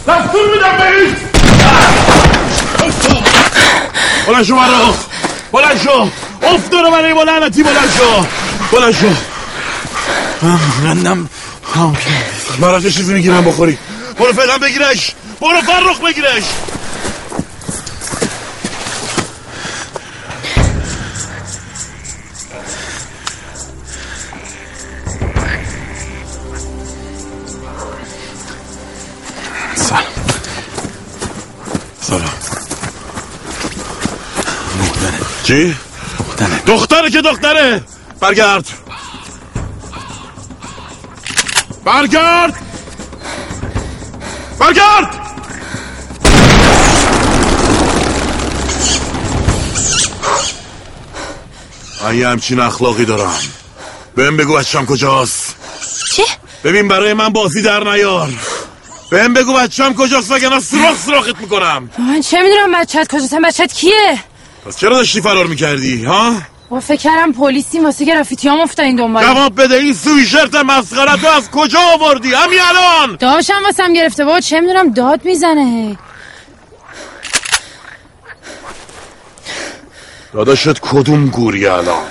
[0.09, 1.09] دستور میدم بهش
[4.27, 4.95] بلند شو برا
[5.53, 6.11] بلند شو.
[6.43, 8.27] افتار من با لعنتی بلند شو.
[8.77, 9.07] بلند شو.
[10.85, 11.29] رندم.
[12.61, 13.79] برات چیزی می‌گیرم بخوری.
[14.19, 15.13] برو فعلا بگیرش.
[15.41, 16.45] برو فرخ بگیرش.
[35.47, 35.77] چی؟
[36.67, 37.11] دختره.
[37.11, 37.85] که دختره.
[38.21, 38.65] برگرد.
[41.85, 42.55] برگرد.
[44.59, 45.21] برگرد.
[52.05, 53.35] من یه همچین اخلاقی دارم.
[54.17, 55.55] بهم بگو بچم کجاست.
[56.17, 56.23] چه؟
[56.65, 58.29] ببین برای من بازی در نیار.
[59.11, 61.91] بهم بگو بچم کجاست وگرنه سراخ سراخت می‌کنم.
[61.99, 64.19] من چه می‌دونم بچت کجاست؟ بچت کیه؟
[64.67, 66.33] پس چرا داشتی فرار می‌کردی ها؟
[66.69, 69.23] با فکر کردم پلیسی واسه گرافیتی هم افتادین دنبال.
[69.23, 73.17] جواب بده این سویشرت مسخره تو از کجا آوردی؟ همین الان!
[73.17, 75.65] داشتم واسم گرفته با چه می‌دونم داد می‌زنه.
[75.65, 75.99] هی
[80.33, 82.07] داداشت کدوم گوری الان؟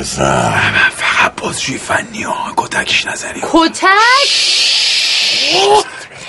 [0.00, 3.86] بزن من فقط بازجوی فنی ها کتکش نزنی کتک؟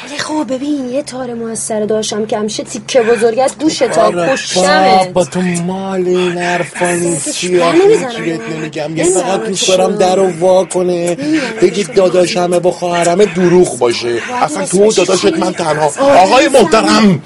[0.01, 5.09] خیلی خوب ببین یه تار موثر داشتم که همیشه تیکه بزرگ از دوش تا کشتمت.
[5.09, 8.09] با تو مال این حرفا نیستی در آخه؟ نمی‌زنم.
[8.09, 8.97] هیچی بهت نمیگم.
[8.97, 9.03] یه.
[9.03, 11.15] فقط دوست دارم در رو وا کنه.
[11.61, 14.21] بگی داداشمه با خواهرمه دروغ باشه.
[14.41, 15.93] اصلا تو داداشت من تنها.
[15.99, 17.23] آقای محترم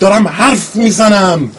[0.00, 1.52] دارم حرف می‌زنم.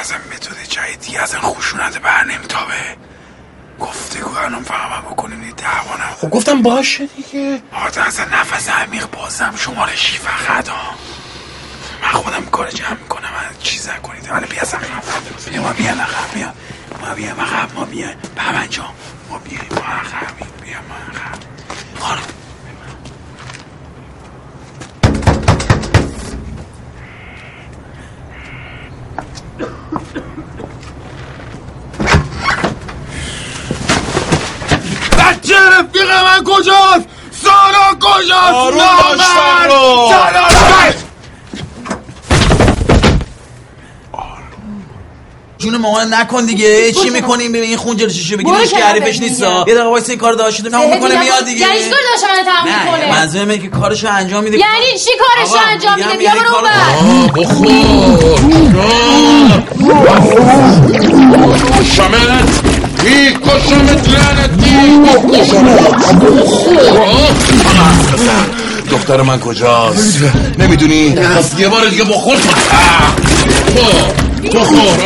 [0.00, 2.96] از این متد جدیدی از این خشونت بر نمیتابه.
[3.80, 6.16] گفتگو الان فهمم بکنیم این دعوانم.
[6.20, 7.62] خب گفتم باشه دیگه.
[7.72, 10.94] آده از این نفس عمیق بازم شمارشی فقط ها.
[12.02, 14.30] من خودم کار جمع می‌کنم من چیز نکنید.
[14.32, 16.52] ولی بیا از عقب بیا ما بیا عقب بیا.
[17.00, 18.08] ما بیا عقب ما بیا.
[18.36, 18.86] بهمن جان
[19.30, 21.38] ما بیا ما عقب بیا ما عقب
[22.00, 22.22] خانم
[35.18, 37.06] بچه رفیق من کجاست؟
[37.42, 39.26] سارا کجاست؟ آروم فرخ.
[39.34, 40.46] سارا.
[45.58, 46.92] جون مامان نکن دیگه.
[46.92, 49.42] چی می‌کنیم؟ ببین این خون جلوی شیشه بگیری برو کنار حریفش نیست.
[49.42, 51.60] یه دقیقه وایس این کار داشته تموم می‌کنه میاد دیگه.
[51.60, 54.58] یعنی چی کار داشتم من تموم نه کنه منظورم اینه که کارشو انجام میده.
[54.58, 56.62] یعنی چی کارشو انجام میده؟ بیا برو کار-
[59.70, 60.20] اونور
[61.96, 62.62] شمت
[63.04, 65.00] میکشمت لعنتی
[68.90, 70.18] دختر من کجاست؟
[70.58, 72.36] نمی‌دونی؟ پس یه بار دیگه بخور.
[74.54, 74.96] بخور.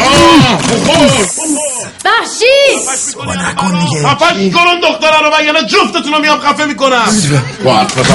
[0.87, 1.07] بخور.
[2.05, 2.45] بخشی
[3.17, 4.09] بابا نکن دیگه.
[4.09, 4.37] خفش
[4.83, 7.09] دختره رو وگرنه جفتتون رو میام خفه می‌کنم.
[7.65, 8.15] با حرف بزن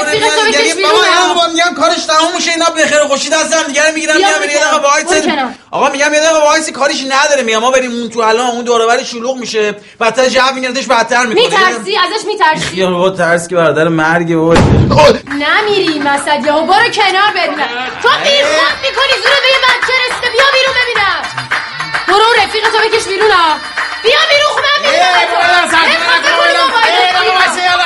[0.00, 3.30] رفیق تو بکش بیرون بابا اینا با میگم کارش تموم میشه اینا به خیر خوشی
[3.30, 4.76] دست هم دیگه میام برو یه دقیقه.
[4.76, 5.26] وایس.
[5.70, 7.42] آقا میگم یه دقیقه وایس کاریش نداره.
[7.42, 9.72] میگم ما بریم اون تو الان اون دور و بر شلوغ میشه.
[10.00, 11.44] بدتر جو میگردش بدتر می‌کنه.
[11.44, 14.54] میترسی؟ ازش میترسی؟ یا بابا ترس که برادر مرگ بابا.
[15.28, 17.68] نمیری مسد یا برو کنار ببینم.
[18.02, 20.30] تو بیخود می‌کنی زور به یه بچه رسیده.
[20.32, 21.22] بیا بیرون ببینم.
[22.08, 23.56] برو اون رفیق تو بکش بیرون ها
[24.02, 25.12] بیا بیرون خب من بگیرم.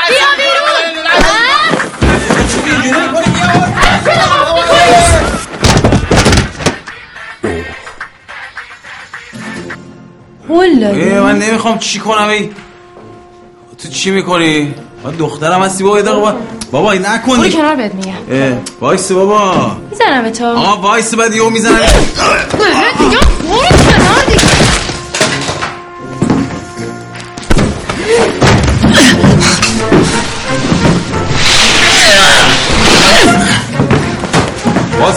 [0.08, 1.81] بیا بیرون؟
[10.48, 12.50] ای من نمی‌خوام چی کنم ای.
[13.82, 16.34] تو چی می‌کنی؟ من دخترم هستی بابا دقیقه با-
[16.72, 17.50] بابا برو نکنی.
[17.50, 18.58] کنار بهت میگم.
[18.80, 19.76] وایس بابا.
[19.90, 20.46] می‌زنم به تو.
[20.46, 21.78] آقا وایس بعد یهو می‌زنم.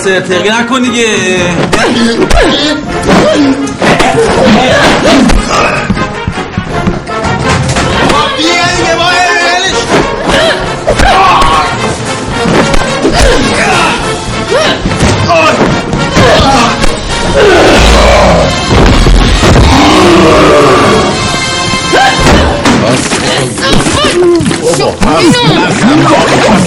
[0.06, 1.06] واسه تقی نکن دیگه.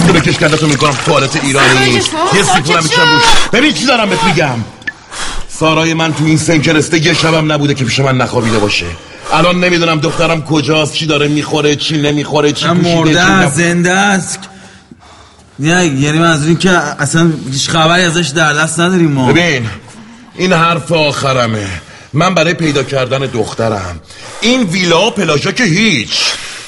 [0.07, 1.91] تو بکش کندتو می‌کنم توالت ایرانی
[2.35, 3.23] یه سیپونم میشم روش.
[3.53, 4.55] ببین چی دارم بهت میگم.
[5.59, 8.85] سارای من تو این سن که رسته یه شبم نبوده که پیش من نخوابیده باشه.
[9.33, 14.39] الان نمی‌دونم دخترم کجاست چی داره می‌خوره چی نمی‌خوره چی مرده است، زنده است.
[15.59, 19.31] نه یعنی منظور این که اصلا هیچ خبری ازش در دست نداریم ما.
[19.31, 19.69] ببین
[20.35, 21.67] این حرف آخرمه.
[22.13, 23.99] من برای پیدا کردن دخترم.
[24.41, 26.19] این ویلا و پلاژا که هیچ.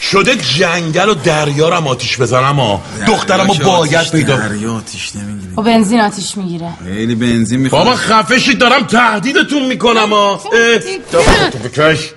[0.02, 5.16] شده جنگل و دریا رو هم آتیش بزنم ها دخترم رو باید پیدا دریا آتیش
[5.16, 6.74] نمی‌گیره و بنزین آتیش می‌گیره.
[6.84, 7.84] خیلی بنزین می‌خواد.
[7.84, 10.41] بابا خفه شید دارم تهدیدتون می‌کنم ها
[11.52, 12.14] تو بکش.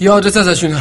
[0.00, 0.76] یه آدرس ازشون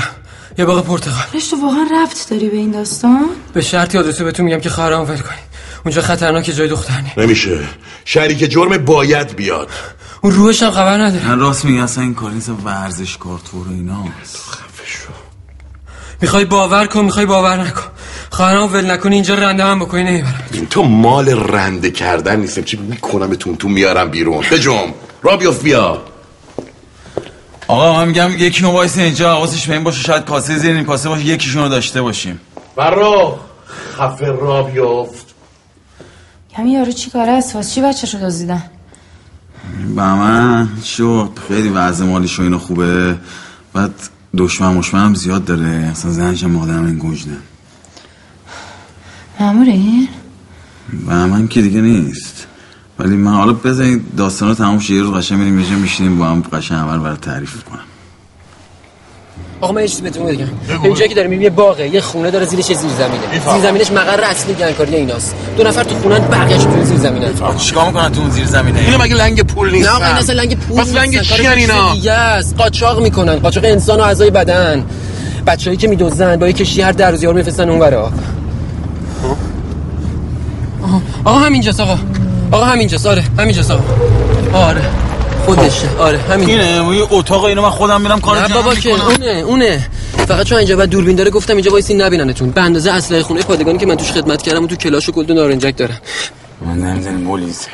[0.57, 4.59] یه باغ پرتقال تو واقعا ربط داری به این داستان؟ به شرطی آدرسو بهتون میگم
[4.59, 5.37] که خواهرام ول کنی
[5.85, 7.59] اونجا خطرناکه جای دختر نی نمیشه
[8.05, 9.69] شریک جرم باید بیاد.
[10.21, 11.27] اون روحش هم خبر نداره.
[11.27, 12.49] من راست میگه اصلا این کار نیست.
[12.63, 14.05] ورزش کار تو رو اینا.
[16.23, 17.81] می‌خوای باور کن می‌خوای باور نکن.
[18.29, 20.43] خواهرام ول نکنی اینجا رنده هم بکنی نمی‌برم.
[20.51, 22.61] این تو مال رنده کردن نیستم.
[22.61, 24.43] چی می‌کنم تون؟ تو میارم بیرون.
[24.51, 26.01] بجم را بیفت بیا.
[27.67, 29.35] آقا من میگم یکی وایس اینجا.
[29.35, 30.03] حواسش به این باشه.
[30.03, 31.25] شاید کاسه زیر این کاسه باشه.
[31.25, 32.39] یکیشون رو داشته باشیم.
[32.75, 33.35] فرخ
[33.97, 35.25] خفه را بیفت
[36.53, 38.63] همین یارو چی کاره است؟ واسه چی بچه رو دزدیدن؟
[39.95, 43.15] با من شو خیلی وضع مالیش و اینا خوبه.
[43.73, 43.93] بعد
[44.37, 45.67] دشمن مشمن هم زیاد داره.
[45.67, 47.37] اصلا زنش هم مادرم این گوجنه
[49.39, 50.07] مامور این
[51.07, 52.47] و من که دیگه نیست.
[52.99, 54.93] ولی من حالا بذارید داستان رو تمام شه.
[54.93, 57.92] یه روز قشنگ میریم یه میشینیم با هم قشنگ اول برای تعریف کنم.
[59.63, 60.47] آقا من یه چیزی بهتون بگم.
[60.93, 64.23] جایی که داریم میریم یه باغه یه خونه داره زیرش زیر زمینه زیر زمینش مقر
[64.23, 65.35] اصلی گنگکاری ایناست.
[65.57, 67.27] دو نفر تو خونن بقیه‌اش تو زیر زمینه
[67.59, 70.57] چیکار می‌کنن تو اون زیر زمینه اینو مگه لنگ پول نیستن نه آقا اصلا لنگ
[70.57, 71.21] پول پس لنگ.
[71.21, 71.95] چی کار اینا؟
[72.57, 73.35] قاچاق می‌کنن.
[73.35, 74.85] قاچاق انسان و اعضای بدن.
[75.47, 78.11] بچه‌ای که میدوزن با یه کشتی هر در روز یارو میفرستن اونورا.
[80.83, 81.01] آها.
[81.25, 81.97] آقا همینجاست آقا.
[82.51, 83.05] آقا همینجاست.
[83.05, 83.83] آره همینجاست آقا.
[84.53, 84.81] آره.
[85.45, 85.89] خودشه.
[85.99, 86.49] آره همین.
[86.49, 89.89] اینه یه اتاق اینو من خودم میرم کار نه بابا که اونه اونه.
[90.27, 92.51] فقط چون اینجا بعد دوربین داره گفتم اینجا وایسین نبیننتون.
[92.51, 95.31] به اندازه اسلحه خونه پادگانی که من توش خدمت کردم و تو کلاش و گلد
[95.31, 96.01] و نارنجک دارم.
[96.65, 97.67] من نمی‌زنیم پلیس.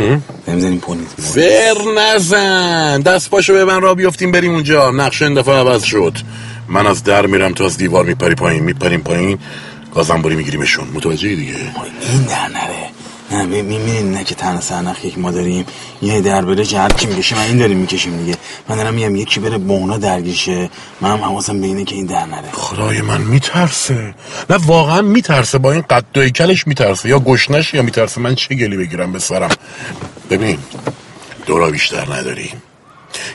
[0.48, 1.36] نمی‌زنیم پلیس.
[1.36, 3.02] فر نزن.
[3.02, 4.92] دست پاشو به من را بیفتیم بریم اونجا.
[4.92, 6.14] نقشه این دفعه عوض شد.
[6.68, 8.64] من از در میرم تو از دیوار میپری پایین.
[8.64, 9.40] میپریم پایین.
[9.96, 12.90] گازنبوری میگیریمشون متوجهی دیگه؟ این در نره.
[13.32, 15.66] نه می‌بینین نه که تنها سرنخ یک ما داریم
[16.02, 18.38] یه در بره که هر کی می‌کشه من این داریم می‌کشیم دیگه.
[18.70, 20.70] من دارم میگم یکی بره با اونا درگیشه
[21.02, 22.52] من هم حواسم به اینه که این در نره.
[22.52, 24.14] خدای من میترسه.
[24.50, 25.58] نه واقعا میترسه.
[25.58, 27.10] با این قد و کلش میترسه.
[27.10, 28.22] یا گشنش یا میترسه.
[28.22, 29.50] من چه گلی بگیرم به سرم؟
[30.30, 30.58] ببین
[31.46, 32.62] دورا بیشتر نداریم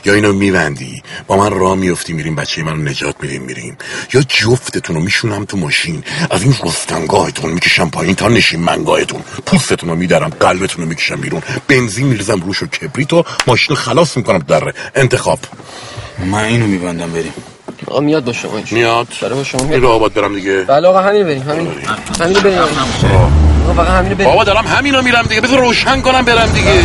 [0.05, 3.77] یا اینو میبندی؟ با من راه میفتی میریم بچه منو نجات میدیم میریم.
[4.13, 6.03] یا جفتتون رو میشونم تو ماشین.
[6.31, 9.21] از این رستنگاهتون می‌کشم پایین تا نشین منگاهتون.
[9.45, 11.41] پوستتون رو میدارم قلبتون رو می‌کشم بیرون.
[11.67, 15.39] بنزین میریزم روش و کبریت و ماشین رو خلاص می‌کنم دره انتخاب.
[16.25, 17.33] من اینو میبندم بریم.
[17.87, 19.07] آقا میاد با شما میاد.
[19.21, 20.61] داره با شما این میاد رو آباد برم دیگه.
[20.61, 21.67] بله آقا همین بریم همین.
[22.21, 22.57] همین بریم.
[22.57, 23.31] آقا.
[23.63, 24.29] آقا فقط همین بریم.
[24.29, 25.41] بابا دارم همینو میرم دیگه.
[25.41, 26.83] بذار روشن کنم برم دیگه.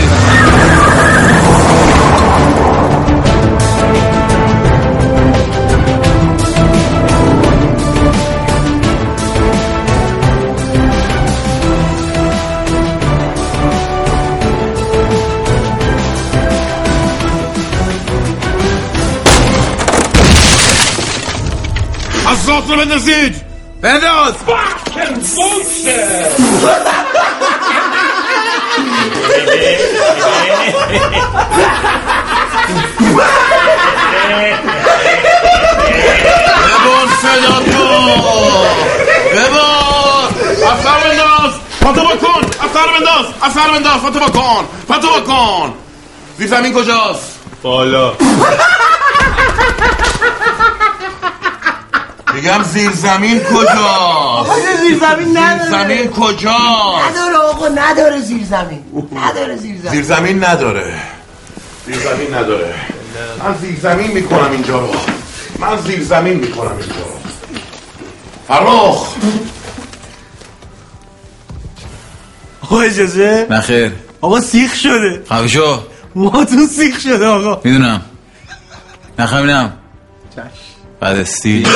[22.71, 23.37] رو بندازید.
[23.83, 24.35] بنداز.
[24.35, 24.69] ببان
[37.23, 37.85] صدا تو.
[39.33, 40.29] ببان
[40.73, 41.53] اثر بنداز.
[41.81, 42.47] پاتو بکن.
[42.47, 43.27] اثر بنداز.
[43.43, 44.01] اثر بنداز.
[44.01, 44.65] پاتو بکن.
[44.89, 45.75] پاتو بکن.
[46.39, 48.13] زیر زمین کجاست؟ بالا.
[52.35, 55.71] میگم زیر زمین کجاست؟ آقا زیر زمین نداره.
[55.71, 60.95] زمین کجاست؟ نداره آقا نداره زیر زمین نداره زیر زمین زیر زمین نداره.
[61.87, 62.75] زیر زمین نداره.
[63.45, 64.95] من زیر زمین می‌کنم اینجا رو.
[65.59, 67.21] من زیر زمین می‌کنم اینجا رو.
[68.49, 69.15] فرخ!
[72.63, 75.23] آقا اجازه؟ نخیر آقا سیخ شده.
[75.31, 75.81] خفه شو
[76.15, 77.61] موهاتون سیخ شده آقا.
[77.65, 78.03] می‌دونم.
[79.19, 79.73] نخمینم
[81.01, 81.67] بعد استی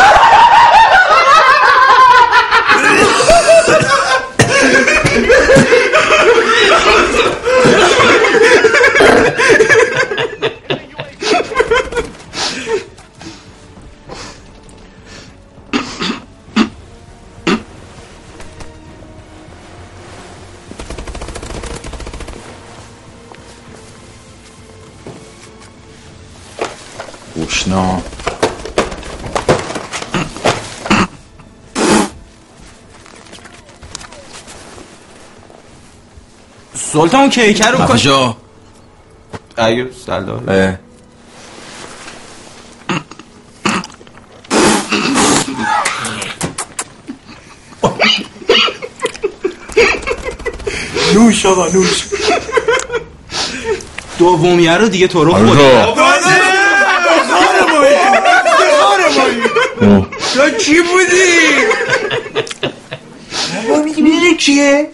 [36.95, 38.37] سلطان کیکر رو کاش کجا؟
[39.59, 40.79] ایو سلام.
[51.15, 52.05] نوش آقا نوش.
[54.19, 55.47] دومیه رو دیگه تو رو آره.
[55.47, 55.85] خود آره.
[59.81, 60.07] آره.
[60.35, 61.65] تو چی بودی؟
[63.69, 64.89] بابا میگی میره کیه؟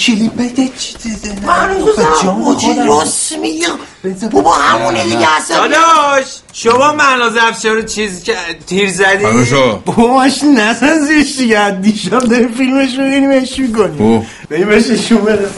[0.00, 2.86] کلیپت چی دیده من خودم.
[2.86, 8.36] راست میگم بابا همونه دیگه اصلا داداش شما مهناز افشار رو چیز که
[8.66, 9.76] تیر زدی؟ پروشو.
[9.76, 14.02] بابا ماشین نسن زیش دیگه دیشب داریم فیلمش رو ببینیم اش می‌کنیم.
[14.02, 14.26] او.
[14.50, 15.50] بریم بششون برم گلوله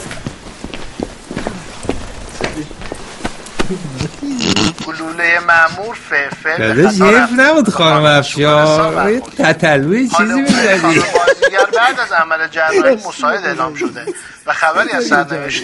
[5.47, 5.95] معمور
[6.43, 7.31] خطا حیف رفت.
[7.37, 10.81] نبود خانم افشار یه تتلوی چیزی می‌زدی.
[10.81, 14.05] بازیگر بعد از عمل جراحی مساعد اعلام شده
[14.45, 15.63] و خبری از سرنوشت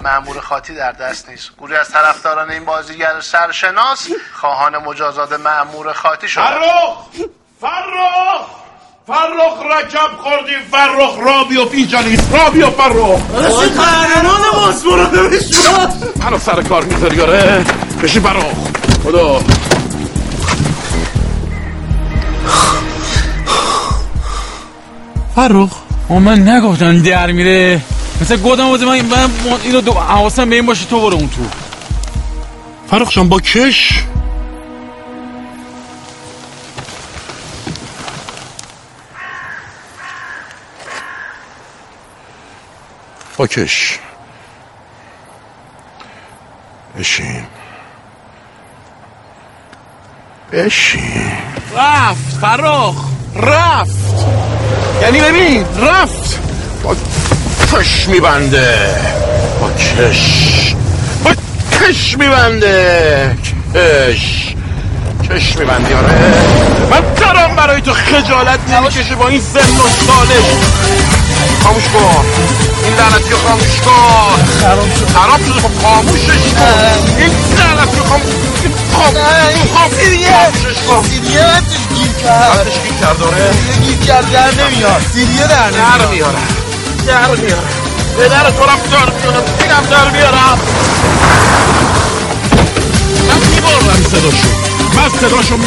[0.00, 1.50] معمور خاطی در دست نیست.
[1.58, 6.98] گروهی از طرفداران این بازیگر سرشناس خواهان مجازات معمور خاطی شده فرخ!
[7.60, 8.46] فرخ!
[9.06, 13.20] فرخ رکب خوردی فرخ را بیفت اینجا نیست را بیفت فرخ
[13.76, 15.88] قهرمان ماسپوراده بشما
[16.24, 17.64] منو سر کار می‌ذاری آره؟
[18.02, 18.77] بشی فرخ.
[19.08, 19.40] خدا.
[25.34, 25.70] فرخ
[26.08, 27.80] اون من نگفتم در میره.
[28.20, 29.30] مثل گودم بازی من من
[29.64, 31.42] اینو دو حواسم به این باشه تو برو اون تو.
[32.90, 34.04] فرخ جان با کش.
[43.36, 43.98] با کش.
[46.98, 47.57] بشین.
[50.52, 51.22] بشین.
[51.76, 52.94] رفت فرخ
[53.36, 54.26] رفت.
[55.02, 56.38] یعنی ببین رفت.
[56.84, 56.96] با
[57.72, 58.74] کش میبنده.
[59.60, 60.74] با کش
[61.24, 61.30] با
[61.78, 63.36] کش میبنده.
[63.74, 64.54] کش
[65.30, 66.34] کش میبندی آره.
[66.90, 70.44] من دارم برای تو خجالت نمی‌کشه با این سن و سالش.
[71.62, 72.24] خاموش کن.
[72.84, 74.44] این لعنتی رو خاموش کن.
[75.14, 77.18] خراب شده خب خاموشش کن.
[77.18, 77.30] این
[77.96, 78.34] رو خاموش
[79.74, 83.50] خاموشش کن سیریه وقتش گیر کرد وقتش گیر کرد آره
[83.84, 86.38] گیر کرد در نمیاد سیریه در در میاره
[87.06, 87.68] در میاره
[88.16, 90.58] به در تو رفت در میارم اینم در میارم
[93.28, 93.86] من میبارم
[94.96, 95.66] من صداشو می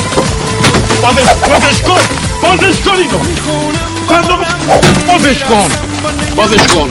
[1.01, 1.99] بازش بازش کن
[2.41, 3.19] بازش کن اینو
[4.09, 4.45] صندوق
[5.07, 5.90] بازش کن
[6.41, 6.89] بازش کن.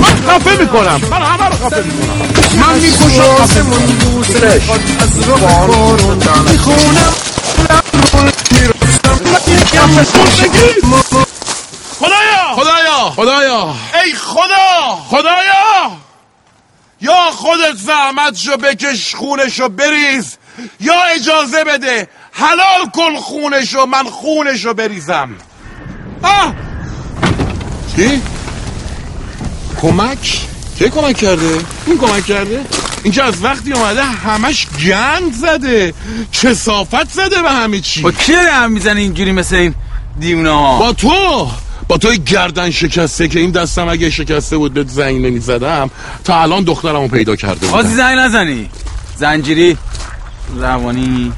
[0.00, 1.00] من خفه می‌کنم.
[1.10, 2.18] من همه رو خفه می‌کنم.
[2.60, 4.64] من می‌کشم خفه می‌کنم.
[12.00, 12.54] خدایا!
[12.56, 13.10] خدایا.
[13.16, 13.74] خدایا.
[14.04, 14.96] ای خدا!
[15.10, 15.90] خدایا.
[17.00, 20.36] یا خودت زحمتشو بکش خونشو بریز.
[20.80, 25.30] یا اجازه بده حلال کن خونشو من خونشو بریزم.
[26.22, 26.52] آه!
[27.96, 28.22] چی؟
[29.80, 30.40] کمک؟
[30.78, 32.64] چه کمک کرده؟ این کمک کرده؟
[33.02, 35.94] این که از وقتی اومده همش گند زده
[36.32, 39.74] کسافت زده به همه چی با کی داری هم می‌زنی اینجوری مثل این
[40.20, 41.48] دیونه ها با تو
[41.88, 45.90] با توی گردن شکسته که این دستم اگه شکسته بود بهت زنگ نمی‌زدم
[46.24, 48.70] تا الان دخترمو پیدا کرده بازی بودم زنگ نزنی
[49.16, 49.76] زنجیری
[50.56, 51.32] روانی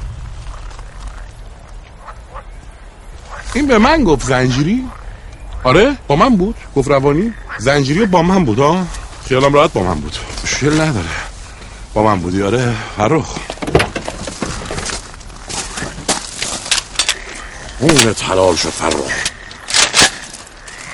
[3.53, 4.83] این به من گفت زنجیری
[5.67, 8.87] آره؟ با من بود؟ گفت روانی؟ زنجیری با من بود ها
[9.27, 10.15] خیالم راحت با من بود.
[10.43, 11.09] مشکل نداره.
[11.93, 12.73] با من بودی آره.
[12.97, 13.35] فرخ
[17.79, 19.11] خونت حلال شد فرخ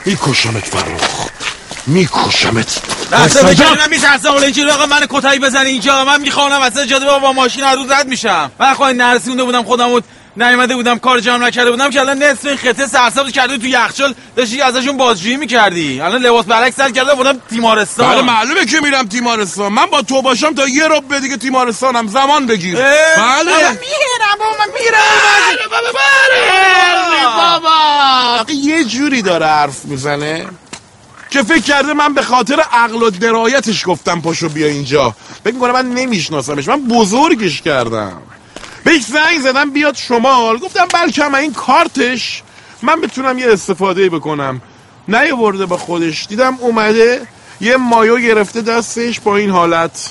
[0.06, 1.28] میکشمت فرخ
[1.88, 2.82] میکشمت.
[3.12, 6.06] لحظه بکنی من میترسم ولی اینجوری آقا من کتایی بزنی اینجا.
[6.06, 8.52] من می‌خوانم وسط جاده با, با ماشین هر روز رد میشم.
[8.60, 10.04] من خواهی نرسونده بودم خودم بود
[10.38, 14.16] نیومده بودم کار جمع نکرده بودم که الان نصف این خطه سرسبز کرده تو یخچال.
[14.36, 16.02] داشتی ازشون بازجویی می‌کردی.
[16.02, 18.12] الان لباس برعکس سر کرده بودم تیمارستان.
[18.12, 19.74] بله معلومه که میرم تیمارستان.
[19.74, 22.08] من با تو باشم تا یه رب دیگه تیمارستانم.
[22.08, 22.76] زمان بگیر.
[22.76, 23.54] بله.
[23.54, 25.00] میرم بابا من میرم.
[27.30, 27.58] بابا.
[27.60, 30.46] بابا یه جوری داره حرف می‌زنه
[31.30, 35.16] که فکر کرده من به خاطر عقل و درایتش گفتم پاشو بیا اینجا.
[35.44, 36.68] فکر می‌کنه من نمیشناسمش.
[36.68, 38.22] من بزرگش کردم.
[38.84, 40.58] بهش زنگ زدم بیاد شمال.
[40.58, 42.44] گفتم بلکه من این کارتش
[42.82, 44.62] من بتونم یه استفاده بکنم.
[45.08, 46.26] نیاورده با خودش.
[46.28, 47.28] دیدم اومده
[47.62, 50.10] یه مایو گرفته دستش با این حالت.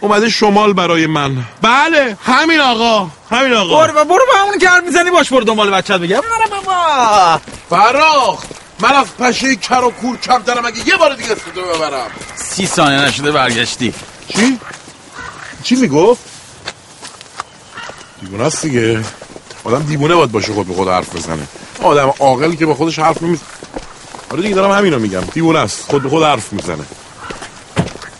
[0.00, 1.36] اومده شمال برای من.
[1.62, 3.10] بله همین آقا.
[3.30, 3.86] همین آقا.
[3.86, 7.40] برو برو با اون که حرف می‌زنی باش برو دنبال بچت بگم برو بابا.
[7.70, 8.44] فراخ
[8.80, 10.66] من از پشه کر و کور کم دارم.
[10.66, 12.10] اگه یه بار دیگه اسمتو ببرم.
[12.36, 13.94] سی ثانیه نشده برگشتی.
[14.28, 14.58] چی؟
[15.62, 16.35] چی می‌گفت؟
[18.26, 19.04] دیوونه است دیگه.
[19.64, 21.48] آدم دیوونه باید باشه خود به خود حرف بزنه.
[21.82, 23.38] آدم عاقل که با خودش حرف نمیز
[24.30, 25.20] آره دیگه دارم همینو میگم.
[25.20, 25.84] دیوونه است.
[25.90, 26.84] خود به خود حرف می‌زنه.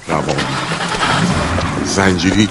[0.09, 0.37] روان
[1.85, 2.49] زنجیری.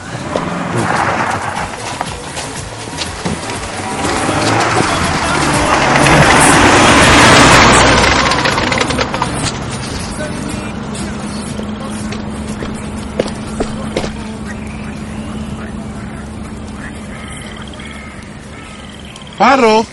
[19.46, 19.86] فرخ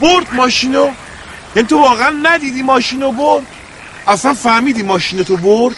[0.00, 0.88] برد ماشینو
[1.56, 3.46] یعنی تو واقعا ندیدی ماشینو برد.
[4.06, 5.76] اصلا فهمیدی ماشینتو برد.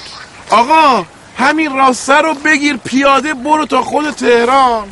[0.50, 1.04] آقا
[1.38, 4.90] همین راسته رو بگیر پیاده برو تا خود تهران.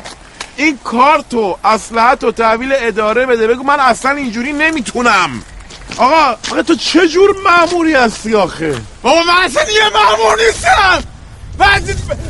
[0.55, 3.47] این کارتو اسلحت و تحویل اداره بده.
[3.47, 5.43] بگو من اصلا اینجوری نمی‌تونم.
[5.97, 11.03] آقا آقا تو چه جور مأموری هستی آخه؟ بابا من اصلا یه مأمور نیستم.
[11.59, 11.67] من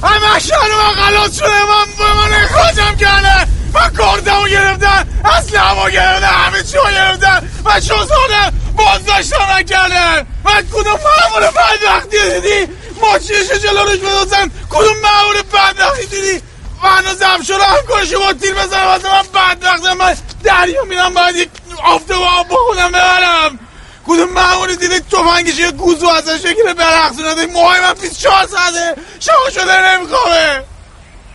[0.04, 3.59] همه شهر من غلاط شده من به من اخراجم کرده.
[3.74, 5.07] من کاردمو گرفتن
[5.55, 13.47] هوا گرفتن همه چی گرفتن من شوزانه بازداشتم نکردن من کدوم مأمور بدبختی دیدی؟ ماشینش
[13.47, 16.41] جلو روش بدازن کدوم مأمور بدبختی دیدی؟
[16.84, 21.49] و زمشور همکارش با تیر بزنم واسه من بدبختم من دریا میرم باید یک
[21.84, 23.59] آفته با آب بخونم ببرم.
[24.07, 29.95] کدوم مأموری دیده تفنگش یه گوزو ازش بگیره برقصونه موهای من 24 ساعته شاق شده
[29.95, 30.63] نمیخوامه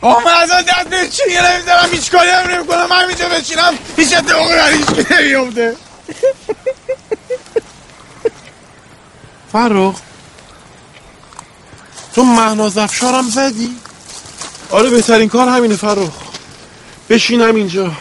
[0.04, 3.28] آه من از آن دست به چی؟ نمی‌زنم هیچ کاری هم نمی کنم من اینجا
[3.28, 3.74] بچینم.
[3.96, 5.76] هیچ اتفاقی برای هیچ که نمیفته
[9.52, 9.94] فرخ
[12.14, 13.76] تو مهناز افشارم زدی؟
[14.70, 16.12] آره بهترین کار همینه فرخ
[17.10, 17.92] بشینم اینجا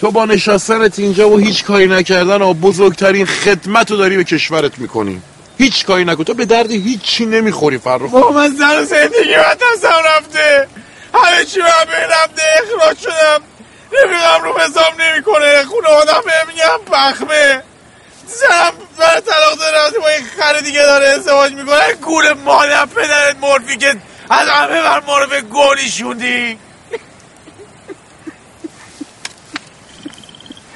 [0.00, 4.78] تو با نشستنت اینجا و هیچ کاری نکردن و بزرگترین خدمت رو داری به کشورت
[4.78, 5.22] می‌کنی.
[5.58, 6.24] هیچ کاری نکن.
[6.24, 10.68] تو به درد هیچی نمی‌خوری فرخ بابا من سر زندگی من رفته.
[11.14, 13.40] همه چی من بین رفته اخراج شدم.
[13.92, 15.64] رفیقم رو حساب نمی‌کنه.
[15.64, 17.62] خونه آدم بهم میگم پخمه
[18.26, 23.76] زنم برای طلاق داره با این خر دیگه داره ازدواج می‌کنه گول مادر پدرت مرفی
[23.76, 23.96] که
[24.30, 26.58] از همه بر ما رو به گولی شوندی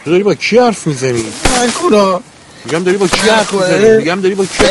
[0.06, 2.20] داری با کی حرف می‌زنی؟ من کونا
[2.64, 4.64] میگم داری با کی حرف می‌زنی؟ میگم داری با کی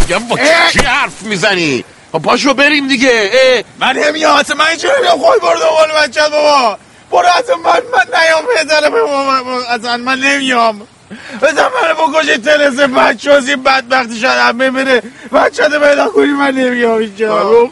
[0.00, 0.36] میگم با
[0.72, 1.84] کی حرف می‌زنی؟
[2.18, 3.30] پاشو بریم دیگه.
[3.32, 3.62] اه.
[3.78, 5.18] من نمیام اصلا من اینجا نمیام.
[5.18, 6.78] خواهی برو دنبال بچه بابا.
[7.10, 8.94] برو اصلا من من نیام پدرم
[9.70, 10.80] اصلا من نمیام.
[11.42, 15.02] بزن منو بکشی تلس بچه هاست این بدبختی شد همه بره
[15.32, 17.70] بچه ده پیدا کنی من نمیام اینجا.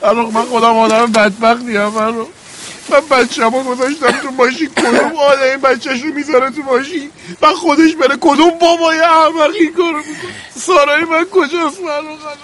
[0.00, 2.26] فرخ من خودم آدم بدبختی هم فرخ
[2.90, 7.10] من بچه ما گذاشتم تو ماشین کدوم آدم این بچهش رو می‌ذاره تو ماشین؟
[7.42, 12.38] و خودش بره کدوم بابای احمقی کارو می‌کنه؟ سارای من کجاست فرخ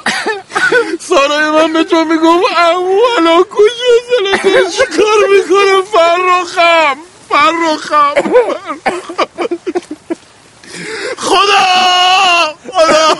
[1.00, 6.96] سارای من به تو میگم امو الان کجاست الان چی کار می‌کنه فرخم
[7.28, 8.14] فرخم
[11.16, 12.54] خدا!
[12.72, 13.14] خدا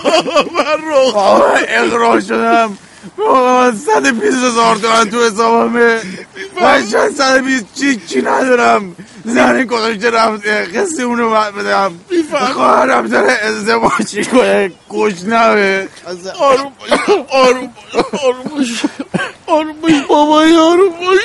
[0.55, 1.15] فرخ
[1.67, 2.77] اقراج شدم.
[3.17, 4.75] من صد بیست هزار
[5.11, 6.01] تو حسابمه.
[6.61, 7.65] من چند صد بیست
[8.07, 8.95] چی ندارم
[9.25, 10.47] زنی گذاشته رفت.
[10.47, 11.91] قصه اونو بدم.
[12.53, 15.87] خواهرم داره ازدواجی کنه گشنمه
[16.39, 16.99] آروم باش
[17.29, 17.73] آروم
[18.23, 18.83] آروم باش
[19.47, 21.19] آروم باش بابای آروم باش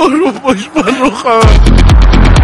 [0.00, 2.39] آروم باش فرخم بیاین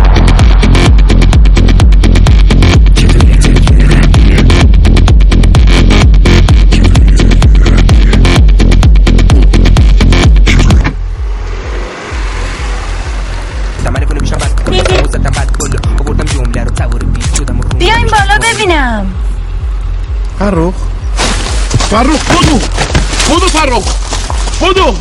[20.38, 20.74] فرخ.
[21.90, 22.58] فرخ بدو
[23.30, 23.84] بدو فرخ
[24.62, 24.96] بدو.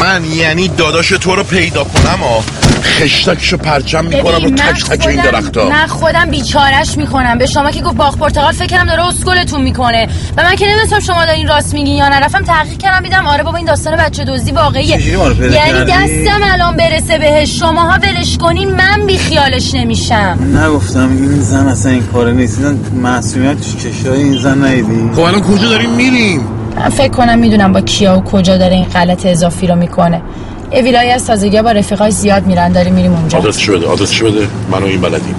[0.00, 2.42] من یعنی داداش تو رو پیدا کنم و
[2.82, 7.38] خشتکشو پرچم می‌کنم رو تک تک این خودم- درختا من خودم بیچارش می‌کنم.
[7.38, 10.08] به شما که گفت باغ پرتقال فکرم داره اسکلتون می‌کنه.
[10.36, 13.56] و من که نمی‌دونستم شما دارین راست میگین یا نرفتم تحقیق کردم دیدم آره بابا
[13.56, 14.88] این داستان بچه دزدی واقعیه.
[14.88, 17.58] یعنی کردی؟ دستم الان برسه بهش.
[17.58, 20.38] شماها ولش کنین من بیخیالش نمیشم.
[20.64, 22.58] نگفتم این زن اصلا این کاره نیست.
[22.64, 26.40] این معصومیت چشای این زن نیدی؟ خب الان کجا داریم میریم؟
[26.96, 30.22] فکر کنم می‌دونم با کیا و کجا داره این غلط اضافی رو می‌کنه.
[30.74, 33.38] یه ویلایی از تازگی با رفیقای زیاد میرن داریم میریم اونجا.
[33.38, 35.34] آدرسشو بده؟ آدرسشو بده؟ منو این بلدیم.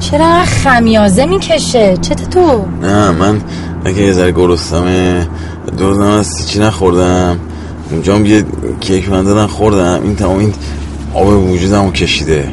[0.00, 3.40] چرا خمیازه می‌کشه؟ چته تو؟ نه من
[3.84, 5.28] اگه یه ذره گرسنمه
[5.78, 7.38] دو روزم از چی نخوردم.
[7.90, 8.44] اونجا هم یه
[8.80, 10.00] کیک من دادن خوردم.
[10.02, 10.54] این تمام این
[11.14, 12.48] آب وجودمو کشیده.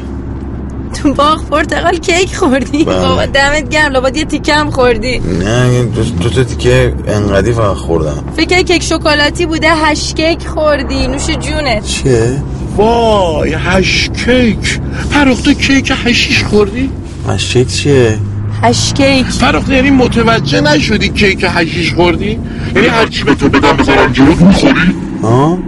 [0.92, 3.00] تو باغ پرتقال کیک خوردی بله.
[3.00, 7.76] بابا دمت گرم لابد یه تیکه هم خوردی نه دو, دو تا تیکه انقدی فقط
[7.76, 12.42] خوردم فکر کیک شکلاتی بوده hash cake خوردی نوش جونت چیه؟
[12.76, 14.80] وای hash کیک
[15.10, 16.90] فرخ تو کیک حشیش خوردی؟
[17.28, 18.18] هشیک چیه؟
[18.62, 22.38] هشکیک فرخ یعنی متوجه نشدی کیک هشیش خوردی؟
[22.74, 25.58] یعنی هرچی به تو بدم بذارم جلوت می‌خوری؟ ها؟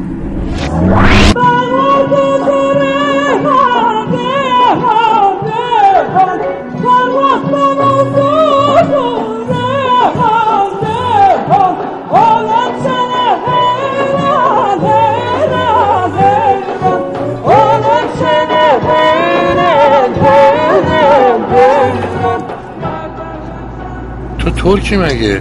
[24.44, 25.40] تو ترکی مگه؟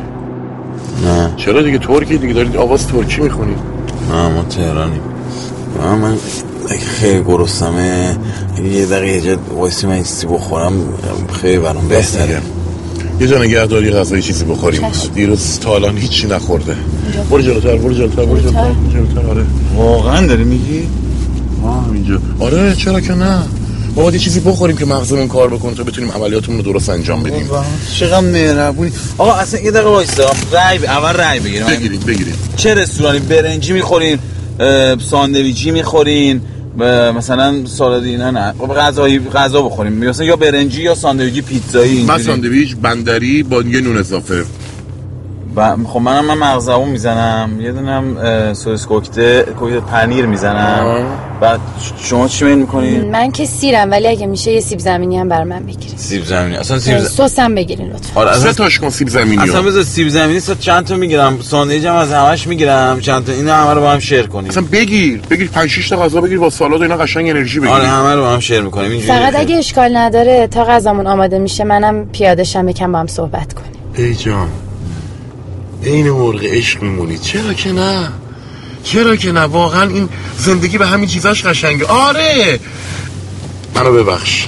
[1.03, 1.33] نه.
[1.37, 3.55] چرا دیگه ترکی دیگه؟ دارید آواز ترکی می‌خونی؟
[4.09, 5.01] نه ما تهرانیم.
[5.79, 6.17] من من
[6.69, 8.17] اگه خیلی گرسنمه
[8.57, 10.73] اگه یه دقیقه یه جا وایسی من چیزی بخورم
[11.41, 12.41] خیلی برام بهتره.
[13.19, 14.81] یه جا نگهداری غذایی چیزی بخوریم.
[15.15, 16.75] دیروز تا الان هیچی نخورده.
[17.29, 19.29] برو جلوتر برو جلوتر برو جلوتر برو جلوتر.
[19.29, 19.45] آره.
[19.77, 20.87] واقعا داری میگی؟
[21.65, 22.19] آه اینجا.
[22.39, 23.39] آره چرا که نه؟
[23.95, 27.49] باید یه چیزی بخوریم که مغزمون کار بکنه تا بتونیم عملیاتمون رو درست انجام بدیم.
[27.93, 28.91] چقدر مهربونی.
[29.17, 30.31] آقا اصلا یه دقیقه وایسا.
[30.51, 30.83] رای ب...
[30.83, 31.67] اول رای بگیریم.
[31.67, 34.19] بگیرید بگیرید چه رستورانی؟ برنجی می‌خورین
[35.09, 36.41] ساندویچی می‌خورین
[37.17, 38.53] مثلا سالاد اینا نه.
[38.59, 39.93] خب غذایی غذا بخوریم.
[39.93, 42.17] مثلا یا برنجی یا ساندویچی پیتزایی من.
[42.17, 44.43] ساندویچ بندری با یه نون اضافه.
[45.55, 45.75] ب...
[45.87, 47.61] خب منم من مغزمون می‌زنم.
[47.61, 51.05] یه دونم سس کوکته کوکته پنیر می‌زنم.
[51.43, 51.59] بعد
[52.03, 55.43] شما چی میل می‌کنین من که سیرم ولی اگه میشه یه سیب زمینی هم بر
[55.43, 55.97] من بگیرید.
[55.97, 58.21] سیب زمینی؟ اصلا سیب زمینی سسم بگیرین لطفا.
[58.21, 61.85] آره سه تاش کن سیب زمینی اصلا بذار سیب زمینی سه چند تا می‌گیرم ساندویچ
[61.85, 64.49] هم از همش می‌گیرم چند تا اینو همه رو با هم شیر کنیم.
[64.49, 67.71] اصلا بگیر بگیر 5 6 تا غذا بگیر با سالاد و اینا قشنگ انرژی بگیر
[67.71, 71.39] آره همه رو با هم شیر می‌کنیم اینجوری فقط اگه اشکال نداره تا غذامون آماده
[71.39, 73.71] میشه منم پیاده شم یکم با هم صحبت کنیم.
[73.95, 74.47] ای جان
[75.83, 78.09] این مرغ عشق میمونی؟ چرا که نه؟
[78.83, 81.85] چرا که نه؟ واقعا این زندگی به همین چیزاش قشنگه.
[81.85, 82.59] آره!
[83.75, 84.47] منو ببخش.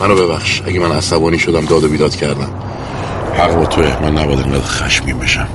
[0.00, 0.62] منو ببخش.
[0.66, 2.50] اگه من عصبانی شدم داد و بیداد کردم.
[3.38, 4.02] حق با توه.
[4.02, 5.48] من نباید اینقدر خشمگین بشم.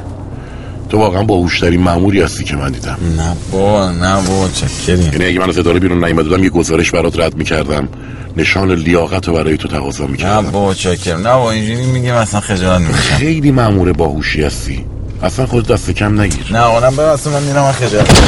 [0.90, 2.98] تو واقعا باهوشترین ماموری هستی که من دیدم.
[3.18, 5.12] نه بابا نه بابا چکریم.
[5.12, 7.90] یعنی اگه من از اداره بیرون بودم یه گزارش برات رد می‌کردم.
[8.38, 11.18] نشان لیاقت رو برای تو تقاضا نه می‌کردم بابا چکریم.
[11.18, 14.86] نه بابا اینجوری میگیم اصلا خجالت می‌کشم خیلی مامور باهوشی هستی.
[15.24, 16.46] اصلا خودت دست کم نگیر.
[16.52, 18.22] نه اونم ببین اصلا من میرم من خجالت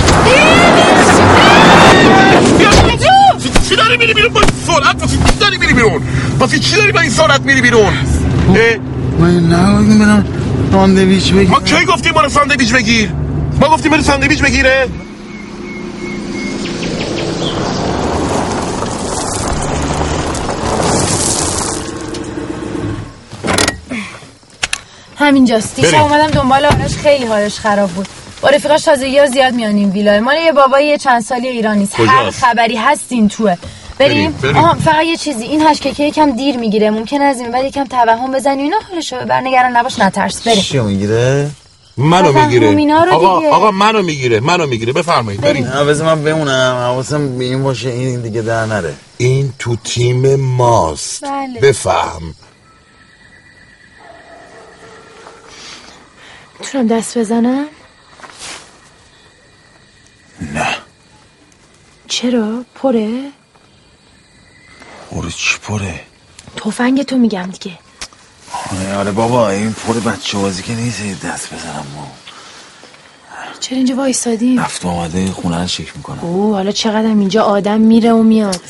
[3.69, 6.01] چی داری میری بیرون؟ با این سرعت واسه چی داری میری بیرون؟
[6.39, 8.77] واسه چی داری با این سرعت میری بیرون؟ اه؟
[9.19, 10.25] من نه برم
[10.71, 13.11] ساندویچ بگیر ما کی گفتیم برو ساندویچ بگیر؟
[13.61, 14.87] ما گفتیم برو ساندویچ بگیره.
[25.25, 25.75] همینجاست.
[25.75, 26.01] دیشب.
[26.01, 28.07] اومدم دنبال آرش خیلی حالش خراب بود.
[28.41, 31.99] با رفیقاش تازگی ها زیاد میان این ویلای مال یه بابای یه چند سالی ایرانیست
[31.99, 33.55] هر؟ خبری هست این توه.
[33.99, 34.57] بریم, بریم، بریم.
[34.57, 35.43] آها فقط یه چیزی.
[35.43, 36.89] این هشککه یکم دیر می‌گیره.
[36.89, 38.63] ممکن از این بعد یکم توهم بزنی.
[38.63, 40.47] اینا حالشو ببر نگران نباش نترس.
[40.47, 40.61] بریم.
[40.61, 41.49] چی می‌گیره؟
[41.97, 42.93] منو می‌گیره.
[43.11, 43.51] آقا دیگه.
[43.51, 44.93] آقا منو می‌گیره منو می‌گیره.
[44.93, 45.65] بفرمایید بریم.
[45.65, 46.75] نه بذار من بمونم.
[46.79, 48.93] حواسم به این باشه این دیگه در نره.
[49.17, 51.23] این تو تیم ماست.
[51.23, 51.59] بله.
[51.59, 52.35] بفهم.
[56.59, 57.65] می‌تونم دست بزنم؟
[60.41, 60.67] نه.
[62.07, 63.31] چرا؟ پره؟
[65.11, 65.99] برو چی پره؟
[66.57, 67.77] تفنگ تو میگم دیگه.
[68.71, 72.11] آره آره بابا این پر بچه بازی که نیست دست بزنم ما.
[73.59, 76.19] چرا اینجا وایسادیم رفت آمده خونه رو چک می‌کنم.
[76.19, 78.61] اوه حالا چقدر اینجا آدم میره و میاد.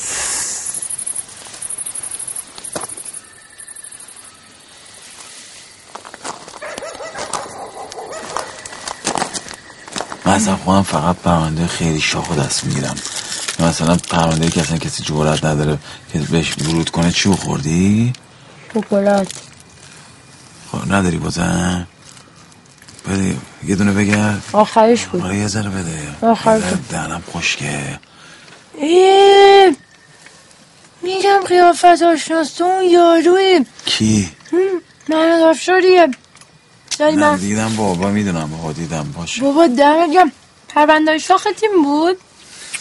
[10.36, 12.96] اصلا خودم فقط پرونده خیلی شاخ و دست می‌گیرم
[13.60, 15.78] مثلا پرونده که اصلا کسی جورت نداره
[16.14, 18.14] که بهش ورود کنه چی خوردی؟
[18.74, 19.28] شکلات
[20.72, 21.88] خب نداری بازم
[23.10, 23.36] بده
[23.68, 26.70] یه دونه بگرد آخرش بود آره یه ذره بده آخر بده.
[26.70, 26.88] بود.
[26.88, 28.00] دهنم خشکه
[31.02, 34.32] میگم قیافت آشناس تو اون یاروی کی؟
[35.10, 36.08] من افشاریه
[36.98, 39.42] داری من دیدم بابا می‌دونم بابا دیدم باشه.
[39.42, 40.32] بابا دمت گم
[40.68, 42.18] پرونده شاخ تیم بود.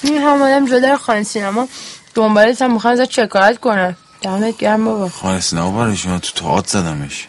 [0.02, 1.68] این هم آدم جدا خانه سینما.
[2.14, 5.08] دنبالت هم می‌خوان ازت شکایت کنه دمت گرم بابا.
[5.08, 7.28] خالص نه برای شما تو تاعت زدمش.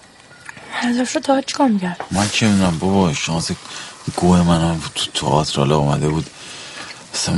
[0.82, 3.52] ازش رو تا چیکار می‌کرد؟ من که می‌دونم بابا شانس
[4.16, 6.26] گوه من هم تو تئاتر اومده بود.
[7.14, 7.36] اصلا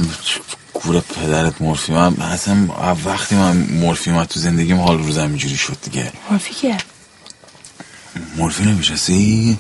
[0.73, 2.67] گور پدرت مورفی من اصلا
[3.05, 6.11] وقتی من مورفی اومد تو زندگیم حال روزم اینجوری شد دیگه.
[6.29, 6.77] مورفی که
[8.37, 9.57] مورفی نمیشستی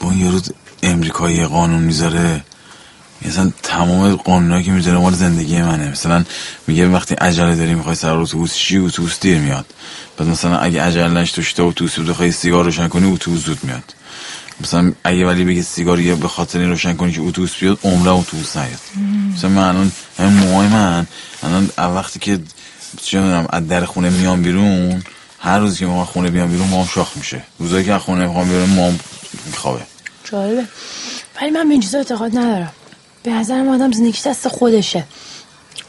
[0.00, 0.40] با اون یارو
[0.82, 2.44] امریکایی قانون می‌ذاره.
[3.22, 5.90] مثلا تمام قانونا که می‌ذاره مال زندگی منه.
[5.90, 6.24] مثلا
[6.66, 9.66] میگه وقتی عجله داری می‌خوای سر اتوبوس چی؟ اتوبوس دیر میاد.
[10.16, 13.94] بعد مثلا اگه عجله نش تو اتوبوس بود بخوای سیگار روشن کنی اتوبوس زود میاد.
[14.60, 18.10] مثلا اگه ولی بگه سیگار یه به خاطر این روشن کنی که اتوبوس بیاد عمره
[18.10, 18.80] اتوبوس نیاد.
[19.34, 19.62] مثلا من
[20.18, 21.06] الان موهای من
[21.42, 22.38] الان وقتی که
[23.02, 25.02] چه می‌دونم از در خونه میام بیرون
[25.40, 27.42] هر روز که ما خونه بیام بیرون مام شاخ میشه.
[27.58, 29.00] روزایی که خونه می‌خوام بیرون مام
[29.46, 29.82] میخوابه.
[30.24, 30.64] جالبه.
[31.40, 32.72] ولی من به این چیزا اعتقاد ندارم.
[33.22, 35.04] به نظر من آدم زندگیش دست خودشه.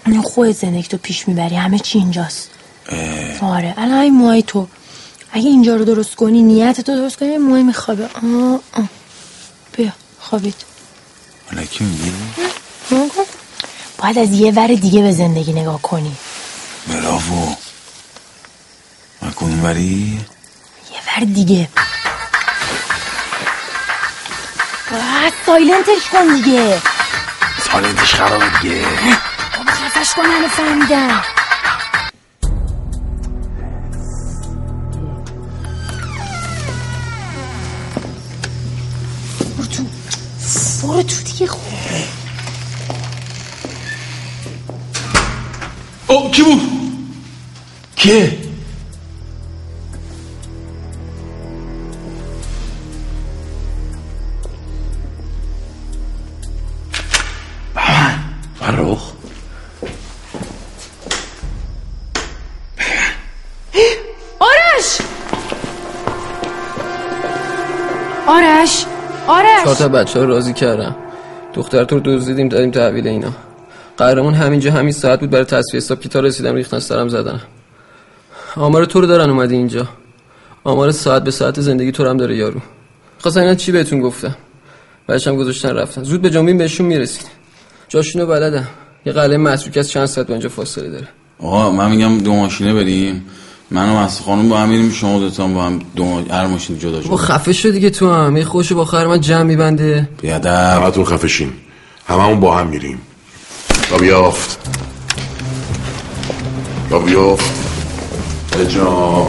[0.06, 1.56] اون خودت زندگی تو پیش می‌بری.
[1.56, 2.49] همه چی اینجاست.
[3.41, 3.74] آره.
[3.78, 4.68] الان این موهای تو.
[5.32, 8.04] اگه اینجا رو درست کنی نیت تو درست کنی موهای میخوابه.
[8.04, 8.89] آه آه.
[9.74, 10.56] بیا خوابید.
[11.52, 12.12] الکی میگی؟
[13.97, 16.12] باید از یه ور دیگه به زندگی نگاه کنی.
[16.88, 17.56] براوو
[19.22, 20.19] من کدوم وری؟
[20.91, 21.69] یه ور دیگه.
[24.91, 26.82] باید سایلنتش کن دیگه.
[27.72, 28.86] سالنتش خرابه دیگه.
[29.57, 31.22] بابا خفش کن همه فهمیدن
[39.57, 39.84] برو تو.
[40.88, 41.74] برو تو دیگه خوب
[46.07, 46.61] او کی بود؟
[47.95, 48.41] که
[58.72, 59.11] فرخ
[64.39, 65.01] آرش!
[68.28, 68.86] آرش!
[69.28, 69.63] آرش!
[69.63, 70.95] چهار تا بچه ها راضی کردم
[71.53, 73.32] دختر تو رو دزدیدیم دادیم تحویل اینا.
[73.97, 77.41] قهرمون همینجا همین ساعت بود برای تصفیه حساب که تا رسیدم ریختن سرم زدن.
[78.55, 79.88] آمار تو رو دارن اومدی اینجا.
[80.63, 82.61] آمار ساعت به ساعت زندگی تو رو هم داره یارو.
[83.19, 84.36] خواستن اینا چی بهتون گفتم
[85.09, 86.03] هم گذاشتن رفتن.
[86.03, 87.41] زود به جنبین بهشون می‌رسید.
[87.92, 88.68] جاشونو بلدم.
[89.06, 91.08] یه قلعه متروک از چند ساعت با اینجا فاصله داره.
[91.39, 93.26] آقا من میگم دو ماشینه بریم.
[93.72, 96.22] من و مست خانم با هم میریم شما دوتا با هم دو ما...
[96.32, 98.38] هر ماشین جدا با شد خفه شو دیگه تو هم.
[98.38, 100.10] یه خوشو با خواهر من جمع میبنده.
[100.22, 100.82] بیادب.
[100.84, 101.54] همتون خفشین
[102.08, 103.02] هممون با هم میریم.
[103.89, 104.70] تا بیافت.
[106.89, 107.52] تا بیافت.
[108.60, 109.28] بجا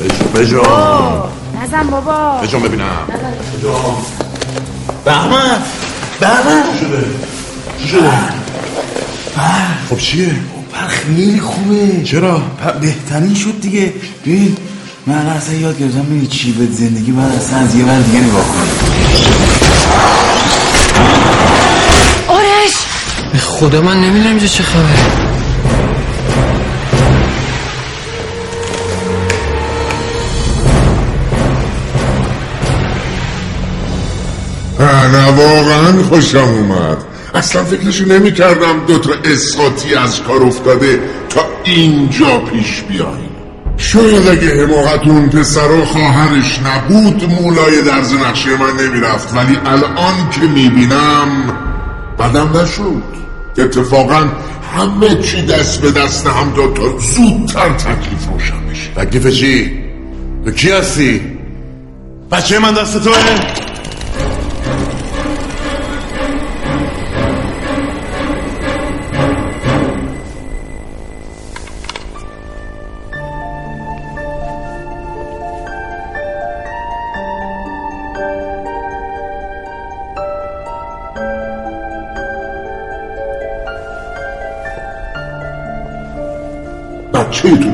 [0.00, 1.30] بجا بجا
[1.62, 2.40] نزن بابا.
[2.42, 3.06] بجا ببینم.
[5.04, 5.62] بهمن.
[6.20, 6.62] بهمن.
[6.62, 7.41] شده چی شده؟
[9.90, 10.34] خب چیه؟
[10.72, 12.04] پر خیلی خوبه.
[12.04, 13.92] چرا؟ پر بهترین شد دیگه.
[14.26, 14.56] ببین
[15.06, 18.20] من الان اصلا یاد گرفتم ببین چی به زندگی باید اصلا از یه ور دیگه
[18.20, 18.70] نگاه کنی
[22.28, 22.72] آرش!
[23.32, 25.32] به خدا من نمی‌دونم اینجا چه خبره.
[35.12, 37.11] نه واقعا خوشم اومد.
[37.34, 39.10] اصلا فکرشو نمی کردم دوتا
[40.02, 43.32] از کار افتاده تا اینجا پیش بیاین
[43.76, 50.40] شاید اگه حماقتون پسر و خواهرش نبود مولای درز نقشه من نمی‌رفت ولی الان که
[50.40, 51.28] می‌بینم
[52.18, 53.02] بدم نشد
[53.58, 54.26] اتفاقا
[54.76, 59.82] همه چی دست به دست هم داد تا زودتر تکلیف روشن بشه تکلیف چی؟
[60.44, 61.20] تو کی هستی؟
[62.30, 63.71] بچه من دست توه؟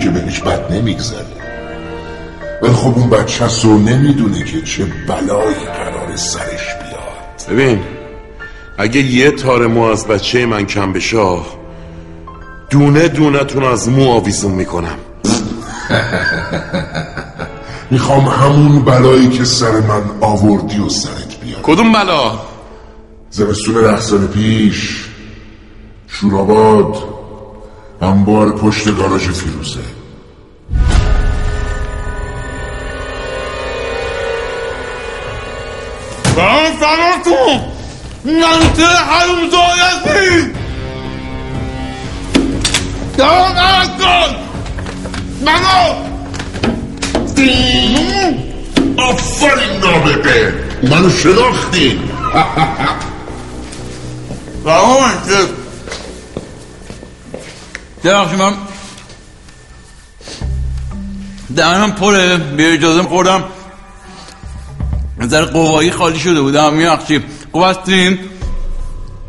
[0.08, 1.26] که بهش بد نمیگذره.
[2.62, 7.50] ولی خب اون بچه هست و نمی‌دونه که چه بلایی قرار سرش بیاد.
[7.50, 7.80] ببین
[8.78, 11.38] اگه یه تار مو از بچه من کم بشه
[12.70, 14.98] دونه دونه تون از مو آویزون می‌کنم.
[17.90, 21.62] می‌خوام همون بلایی که سر من آوردی و سرت بیاد.
[21.62, 22.40] کدوم بلا؟
[23.30, 25.04] زمستون ده سال پیش
[26.08, 26.96] شوراباد
[28.02, 29.97] انبار پشت گاراژ فیروزه.
[36.80, 37.60] فرار کن
[38.24, 40.52] منطقه حرومزای هستی
[43.18, 44.36] دارم عرض کن.
[45.44, 46.08] منو.
[48.96, 52.00] آفرین نابقه منو شناختی.
[54.64, 55.48] من که
[58.02, 58.54] ببخشید من.
[61.56, 62.36] دهنم پره.
[62.36, 63.44] به اجازه خوردم
[65.20, 67.20] نظر قوایی خالی شده بودم میبخشی
[67.52, 68.18] خوب هستین؟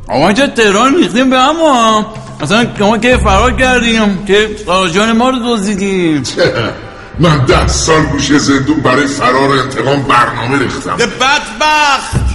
[0.07, 4.49] آقا چه تهران ریختیم به اما مثلا شما که فرار کردیم که
[4.93, 6.23] جان ما رو دزدیدیم.
[7.19, 10.97] من ده سال گوشه زندون برای فرار انتقام برنامه ریختم.
[10.97, 12.29] به بدبخت!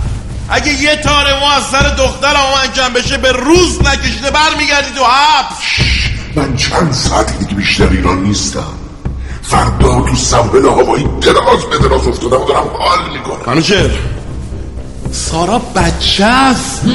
[0.48, 2.34] اگه یه تار ما از سر دختر
[2.64, 5.56] انجام بشه به روز نکشیده برمیگردی تو حبس
[6.36, 8.83] من چند ساعت دیگه بیشتر ایران نیستم.
[9.46, 13.90] فردا تو سمبل هوایی دراز به دراز افتادم و دارم حال می‌کنم منوچر
[15.12, 16.86] سارا بچه است.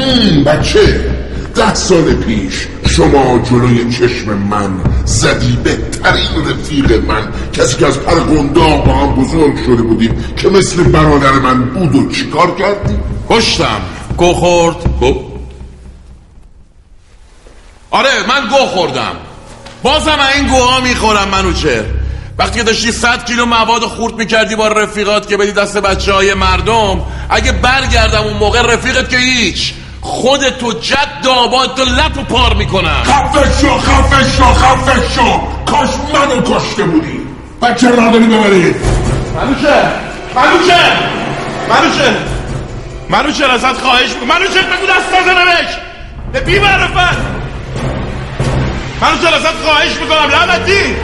[0.46, 1.16] بچه.
[1.56, 7.28] ده سال پیش شما جلوی چشم من زدی بهترین رفیق من.
[7.54, 11.96] کسی که از پر گنداق با هم بزرگ شده بودیم که مثل برادر من بود
[11.96, 13.82] و چیکار کردی؟ کشتم.
[14.18, 14.76] گو خورد.
[17.92, 19.16] آره من گو خوردم.
[19.84, 21.84] بازم این گوها می‌خورم منوچر
[22.40, 26.34] وقتی که داشتی صد کیلو مواد خورد می‌کردی با رفیقات که بدی دست بچه های
[26.34, 32.54] مردم اگه برگردم اون موقع رفیقت که هیچ خودتو جد آباد تو لپ و پار
[32.54, 33.04] می‌کنم.
[33.04, 35.42] خفه شو خفه شو خفه شو.
[35.66, 37.20] کاش منو کشته بودی.
[37.62, 38.76] بچه رو نداری ببری؟
[39.36, 39.84] منوچه
[40.36, 40.78] منوچه
[41.70, 42.18] منوچه
[43.10, 44.28] منوچه ازت خواهش می‌کنم.
[44.28, 45.76] منوچه بگو دست نزنمش
[46.34, 47.18] به بی معرفت
[49.02, 50.30] منوچه ازت خواهش می‌کنم.
[50.32, 50.96] لعنتی.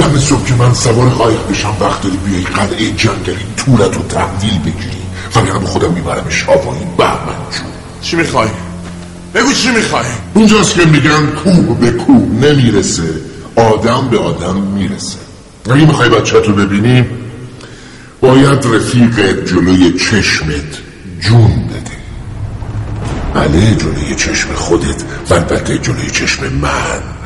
[0.00, 4.58] دم صبح که من سوار قایق بشم وقت داری بیای قلعه جنگلی تورت رو تحویل
[4.58, 5.00] بگیری.
[5.36, 6.82] وگرنه به خودم می‌برم شاوایی.
[6.98, 7.66] بهمن جون
[8.02, 8.48] چی می‌خوای؟
[9.34, 13.14] بگو چی می‌خوای؟ اونجاست که میگن کوه به کوه نمی‌رسه
[13.56, 15.18] آدم به آدم می‌رسه.
[15.70, 17.04] اگه می‌خوای بچه تو ببینی
[18.20, 20.78] باید رفیق جلوی چشمت
[21.20, 21.90] جون بده.
[23.34, 27.19] بله جلوی چشم خودت و البته جلوی چشم من.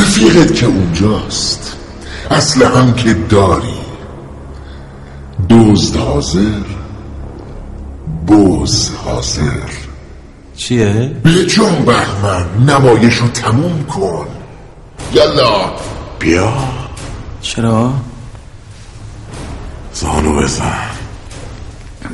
[0.00, 1.76] رفیقت که اونجاست.
[2.30, 3.78] اصل هم که داری.
[5.50, 6.60] دزد حاضر
[8.28, 9.70] بز حاضر.
[10.56, 14.26] چیه؟ به جان بهمن نمایش رو تموم کن.
[15.12, 15.70] یلا
[16.18, 16.52] بیا.
[17.42, 17.92] چرا؟
[19.94, 20.78] زانو بزن.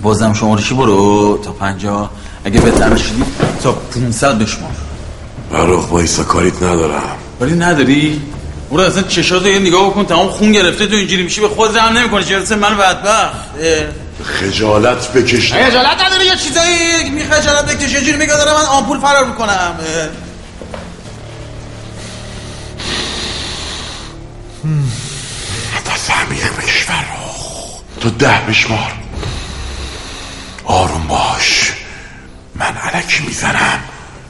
[0.02, 2.10] بازم شمارشی برو؟ تا پنجا.
[2.44, 3.24] اگه بهتر شدی
[3.62, 4.72] تا پونصد بشمار.
[5.50, 7.16] فرخ بایستا کاریت ندارم.
[7.44, 8.22] ولی نداری؟
[8.70, 11.98] برو اصلا چشاتو یه نگاه بکن تمام خون گرفته تو اینجوری میشی به خود هم
[11.98, 13.36] نمی‌کنی برسه من بدبخت؟
[14.24, 15.52] خجالت بکش.
[15.52, 19.74] خجالت نداری یه چیزایی می خجالت بکش یه جوری میگه دارم من آمپول فرار می‌کنم.
[26.26, 28.92] عمیق بکش فرخ تو ده بشمار.
[30.64, 31.72] آروم باش.
[32.54, 33.78] من علکی می‌زنم.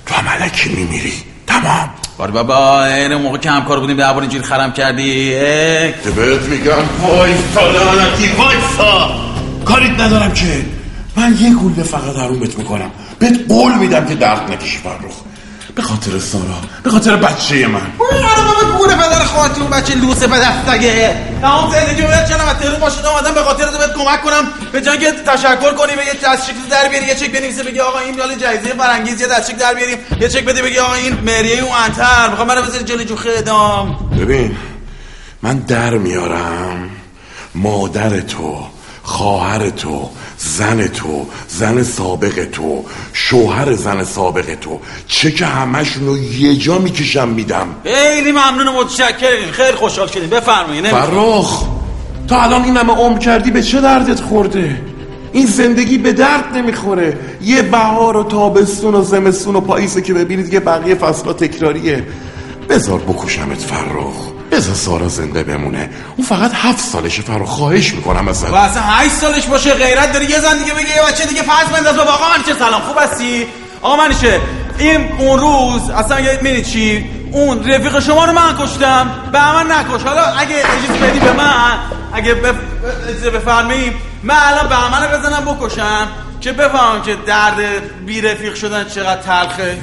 [0.06, 1.24] تو هم علکی میمیری.
[1.46, 1.94] تمام.
[2.18, 5.30] باری بابا این موقع که همکار بودیم بار اینجوری خرم کردی
[6.04, 6.72] که بهت میگم.
[7.02, 9.10] وایسا لعنتی وایسا
[9.64, 10.64] کاریت ندارم که.
[11.16, 12.90] من یه گوله فقط حرومت می‌کنم.
[13.18, 15.23] بهت قول میدم که درد نکشی فرخ.
[15.74, 17.80] به خاطر سارا به خاطر بچه من.
[17.98, 22.56] اون بابا گوره پدر خواهدی اون بچه لوسه به دستگه تمام زندگی باید چنم از
[22.56, 24.44] تهران ماشین آمدم به خاطر تو بهت کمک کنم.
[24.72, 27.98] به جای که تشکر کنی به یه دستشکل در بیاری یه چک بنویسه بگی آقا
[27.98, 29.98] این مال جایزه فرنگیز یه دستشکل در بیاریم.
[30.20, 34.10] یه چک بده بگی آقا این مریه اون انتر می‌خوام منو بذاری جلوی جو خدام
[34.20, 34.56] ببین
[35.42, 36.90] من در میارم
[37.54, 38.66] مادر تو
[39.02, 40.10] خواهر تو
[40.44, 44.80] زن تو زن سابق تو شوهر زن سابق تو.
[45.08, 47.66] چه که همشون رو یه جا می‌کشم میدم.
[47.84, 49.50] خیلی ممنون و متشکریم.
[49.52, 50.28] خیلی خوشحال شدیم.
[50.30, 51.64] بفرمایید فرخ
[52.28, 54.80] تا الان این همه عمر کردی به چه دردت خورده؟
[55.32, 57.18] این زندگی به درد نمی‌خوره.
[57.42, 62.06] یه بهار و تابستون و زمستون و پاییزه که ببینید که بقیه فصلا تکراریه.
[62.68, 65.90] بذار بکشمت فرخ بذار سارا زنده بمونه.
[66.16, 68.50] اون فقط هفت سالشه فرخ خواهش می‌کنم ازت.
[68.50, 70.24] و اصلا هشت سالش باشه غیرت داری.
[70.24, 71.96] یه زن دیگه بگه یه بچه دیگه فرض بنداز.
[71.96, 73.46] بابا آقا منیشه سلام؟ خوب هستی؟
[73.82, 74.40] آقا منیشه
[74.78, 79.10] این اون روز اصلا می‌دونی چی؟ اون رفیق شما رو من کشتم.
[79.32, 80.02] به من نکش.
[80.02, 81.78] حالا اگه اجازه بدی به من
[82.12, 82.54] اگه بف...
[83.08, 86.08] اجازه من الان به من بزنم بکشم.
[86.40, 87.56] که بفهمم که درد
[88.06, 89.78] بی رفیق شدن چقدر تلخه.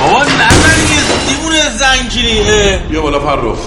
[0.00, 1.17] بابا نزنی.
[1.38, 2.42] دیوونه زنگیری
[2.90, 3.58] بیا بالا فرخ.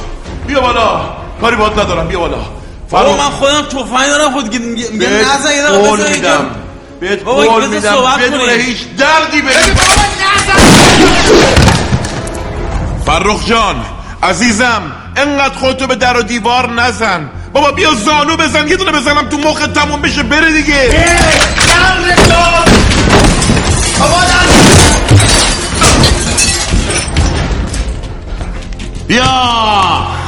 [0.47, 1.01] بیا بالا.
[1.41, 2.37] کاری باید ندارم بیا بالا.
[2.89, 6.45] بابا من خودم تفنگ دارم خود میگه نزن یه قول دقیقه میدم.
[6.99, 7.95] بهت بابا قول میدم.
[8.21, 8.49] بدون.
[8.49, 9.55] هیچ دردی بگی
[13.05, 13.75] فرخ جان
[14.23, 14.81] عزیزم
[15.15, 17.29] انقدر خودتو به در و دیوار نزن.
[17.53, 21.05] بابا بیا زانو بزن یه دونه بزنم تو مخ تموم بشه بره دیگه.
[29.11, 30.20] بیا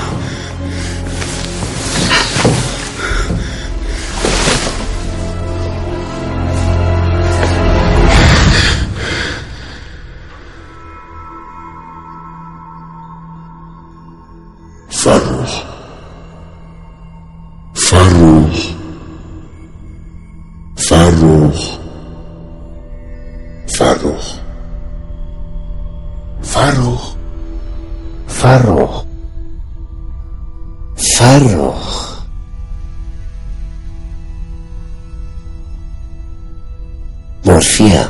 [28.54, 29.04] Farro.
[31.18, 31.74] Farro.
[37.44, 38.08] Morfía.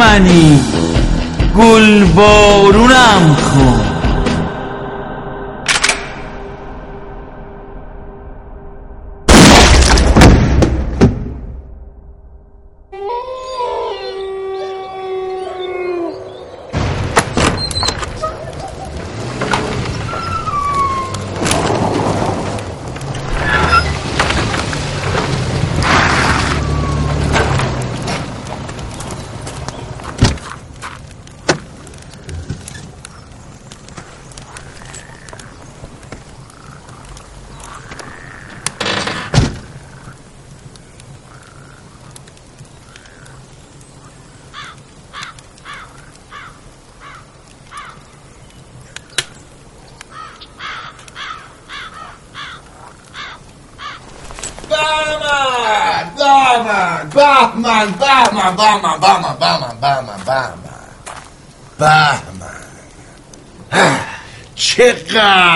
[0.00, 0.60] بهمنی
[1.56, 3.89] گل بارونم کن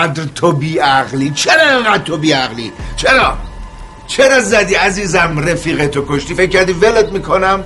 [0.05, 3.37] چقدر تو بیعقلی؟ چرا اینقدر تو بیعقلی؟ چرا؟
[4.07, 7.63] چرا زدی عزیزم رفیق تو کشتی؟ فکر کردی ولت می‌کنم؟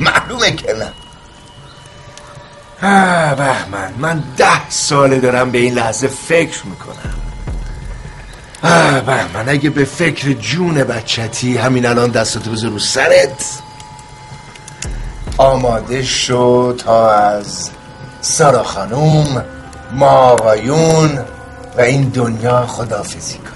[0.00, 0.92] معلومه که نه.
[3.34, 7.14] بهمن من ده ساله دارم به این لحظه فکر می‌کنم.
[8.62, 13.58] آه بهمن اگه به فکر جون بچتی همین الان دستتو بذار رو سرت.
[15.38, 17.70] آماده شو تا از
[18.20, 19.44] سارا خانوم
[19.92, 21.18] ما آقایون
[21.76, 23.55] و این دنیا خدافزی کنی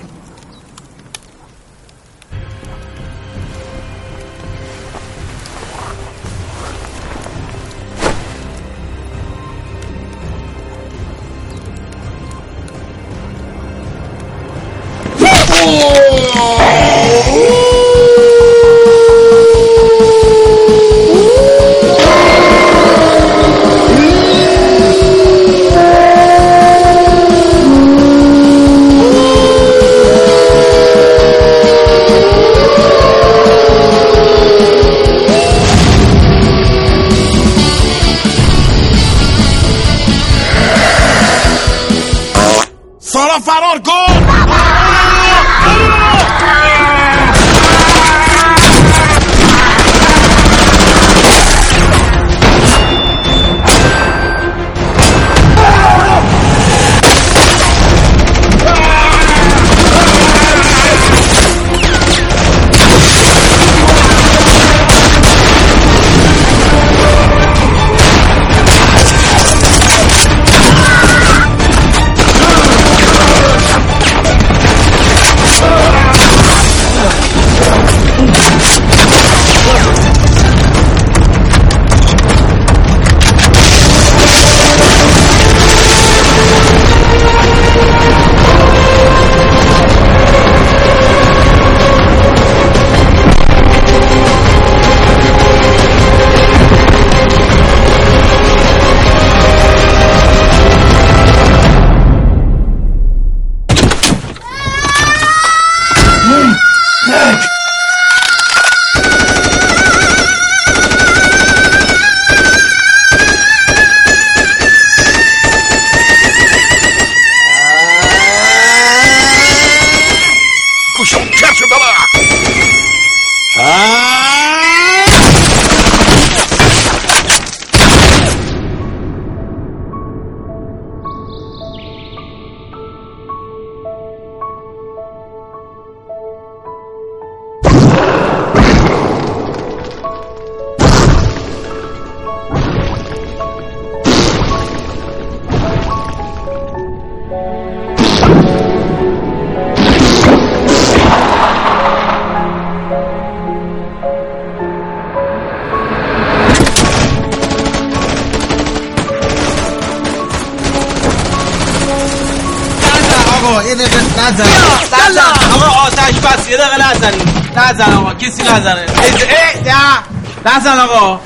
[170.56, 171.20] نزن آقا.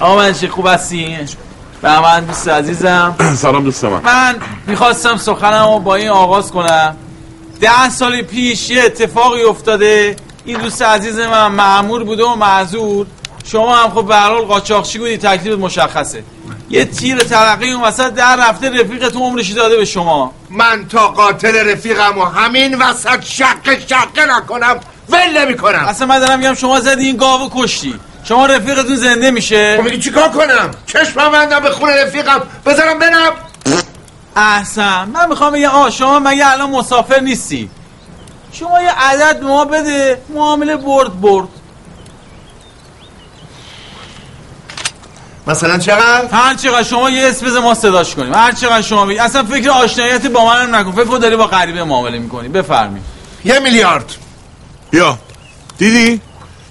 [0.00, 1.18] آقا من چه خوب هستی؟
[1.82, 3.14] به من دوست عزیزم.
[3.42, 4.00] سلام دوست من.
[4.02, 4.36] من
[4.66, 6.96] می‌خواستم سخنم رو با این آغاز کنم.
[7.60, 10.16] ده سال پیش یه اتفاقی افتاده.
[10.44, 13.06] این دوست عزیز من معمور بوده و معذور.
[13.44, 16.24] شما هم خب به هر حال قاچاقچی بودی تکلیفت مشخصه.
[16.70, 20.32] یه تیر ترقی اون وسط در رفته رفیقتون عمرشی داده به شما.
[20.50, 24.80] من تا قاتل رفیقم و همین وسط شق شق نکنم.
[25.08, 27.94] ول نمی کنم اصلا من دارم میگم شما زدی این گاو کشتی.
[28.28, 32.42] شما رفیقتون زنده میشه؟ خب میگی چیکار کنم؟ چشمم بندم به خون رفیقم.
[32.66, 33.32] بذارم برم
[34.36, 37.70] احسن من می‌خوام بگم آه شما مگه الان مسافر نیستی؟
[38.52, 41.48] شما یه عدد ما بده معامله برد برد.
[45.46, 48.34] مثلا چقدر؟ هر چقدر شما یه اسم بزن ما صداش کنیم.
[48.34, 49.18] هر چقدر شما بگی.
[49.18, 50.92] اصلا فکر آشناییت با منم نکن.
[50.92, 52.48] فکر کن داری با غریبه معامله می‌کنی.
[52.48, 53.00] بفرمی
[53.44, 54.14] یه میلیارد.
[54.90, 55.18] بیا.
[55.78, 56.20] دیدی؟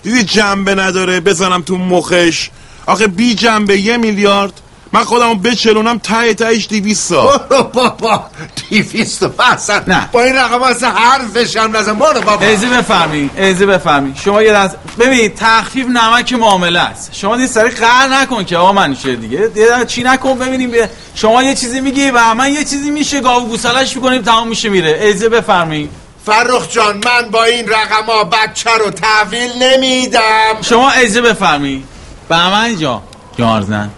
[0.05, 2.49] دیدی جنبه نداره بزنم تو مخش؟
[2.85, 4.53] آخه بی جنبه یه میلیارد.
[4.91, 7.37] من خودمو بچلونم ته تهش دیویستا
[7.73, 8.23] بابا
[8.69, 10.09] دیویست و اصلا نه.
[10.11, 11.93] با این رقم اصلا حرفش هم نزن.
[11.93, 12.45] برو بابا.
[12.45, 14.13] ایزی بفهمی ایزی بفهمی.
[14.23, 17.09] شما یه لحظه ببین تخفیف نمک معامله است.
[17.13, 19.49] شما دیگه سری قهر نکن که آقا من شه دیگه.
[19.55, 20.71] یه چی نکن ببینیم.
[20.71, 24.69] به شما یه چیزی میگی و من یه چیزی میشه گاو گوسالش می‌کنیم تمام میشه
[24.69, 24.99] میره.
[25.03, 25.89] ایزی بفرمی.
[26.25, 30.61] فرخ جان من با این رقما بچه رو تحویل نمیدم.
[30.61, 31.83] شما اجازه بفرمی.
[32.29, 33.01] بهمن جا.
[33.37, 33.89] جارزن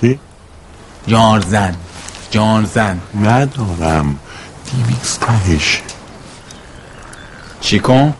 [0.00, 0.18] چی؟
[1.06, 1.74] یارزن
[2.30, 4.18] جارزن ندارم.
[4.64, 5.80] دیویز تهش
[7.60, 8.14] چی کن؟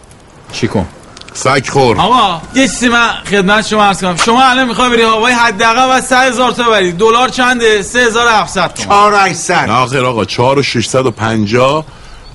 [0.52, 0.86] چی کن؟
[1.34, 2.00] سگ خور.
[2.00, 4.16] آقا یه چیزی من خدمت شما عرض کنم.
[4.16, 9.12] شما الان می‌خوای بری هوای حداقل و 3000 تا بری دلار چنده؟ 3700 تومان.
[9.34, 11.84] 4800 نه آقا 4650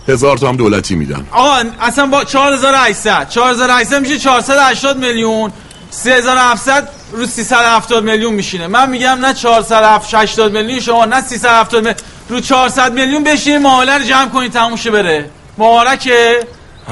[0.08, 1.28] هزار تا هم دولتی میدن.
[1.32, 5.52] آقا اصلا با 4800 4800 میشه 480 میلیون.
[5.92, 8.68] 3700 رو 370 میلیون میشینه.
[8.68, 11.96] من میگم نه 480 میلیون شما نه 370 میلیون.
[12.30, 15.30] رو 400 میلیون بشین معامله رو جمع کنید تموم شه بره.
[15.58, 16.40] مبارکه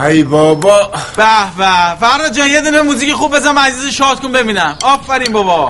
[0.03, 0.91] ای بابا.
[1.17, 1.25] به
[1.57, 1.95] به.
[1.99, 4.77] فراد جان یه دونه موزیک خوب بزن عزیز شاد کن ببینم.
[4.83, 5.69] آفرین بابا.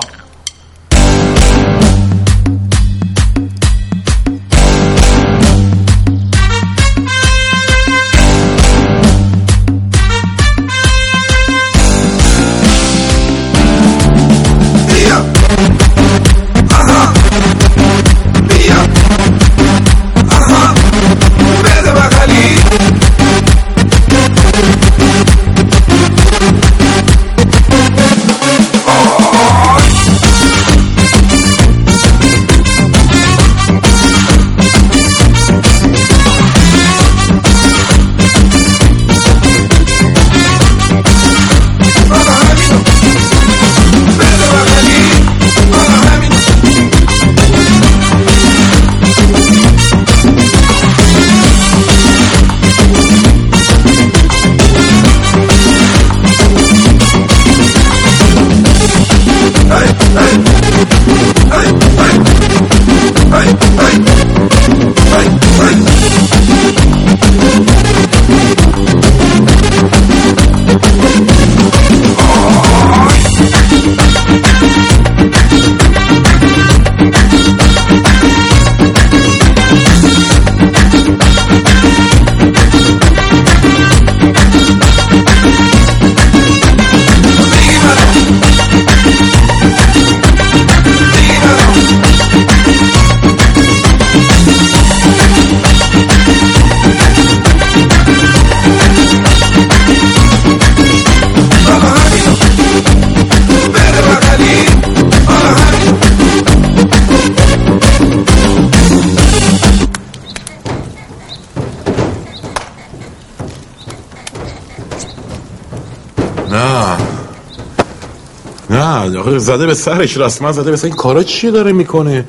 [119.22, 120.86] آخه زده به سرش رسما زده به سر.
[120.86, 122.24] این کارا چی داره می‌کنه؟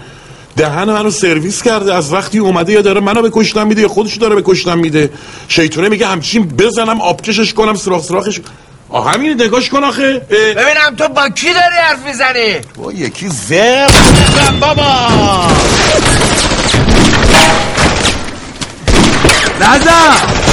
[0.57, 1.93] دهن منو سرویس کرده.
[1.93, 5.09] از وقتی اومده یا داره منو به کشتن میده یا خودش داره به کشتن میده.
[5.47, 8.39] شیطونه میگه همچین بزنم آبکشش کنم سراخ سراخش.
[8.89, 10.19] آه همین نگاش کن آخه.
[10.29, 13.89] ببینم تو با کی داری حرف می‌زنی؟ با یکی زر.
[14.59, 15.07] بابا.
[19.59, 20.52] نزن.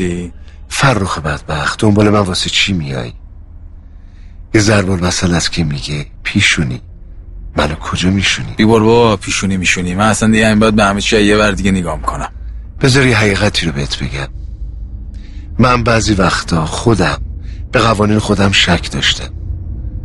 [0.00, 0.32] وبستی
[0.68, 3.12] فرخ بدبخت دنبال من واسه چی میای؟
[4.54, 6.80] یه ضرب المثل از که میگه؟ پیشونی.
[7.56, 9.94] منو کجا میشونی؟ بیبار با پیشونی میشونی.
[9.94, 12.28] من اصلا دیگه این باید به همه چی یه بر دیگه نگاه می‌کنم.
[12.80, 14.28] بذار یه حقیقتی رو بهت بگم.
[15.58, 17.18] من بعضی وقتا خودم
[17.72, 19.30] به قوانین خودم شک داشتم.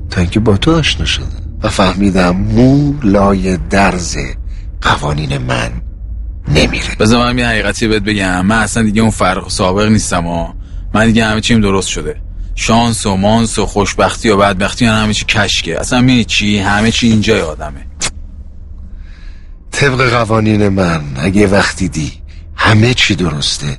[0.09, 4.17] تا اینکه با تو آشنا شدم و فهمیدم مو لای درز
[4.81, 5.80] قوانین من.
[6.47, 6.95] نمیره.
[6.99, 8.45] بذار من یه حقیقتی بهت بگم.
[8.45, 10.55] من اصلا دیگه اون فرق سابق نیستم ها
[10.93, 12.21] من دیگه همه چیم درست شده.
[12.55, 15.79] شانس و مانس و خوشبختی و بدبختی یعنی همه چی کشکه.
[15.79, 17.85] اصلا می‌دونی چی؟ همه چی اینجای آدمه.
[19.71, 22.11] طبق قوانین من اگه وقتی دی
[22.55, 23.77] همه چی درسته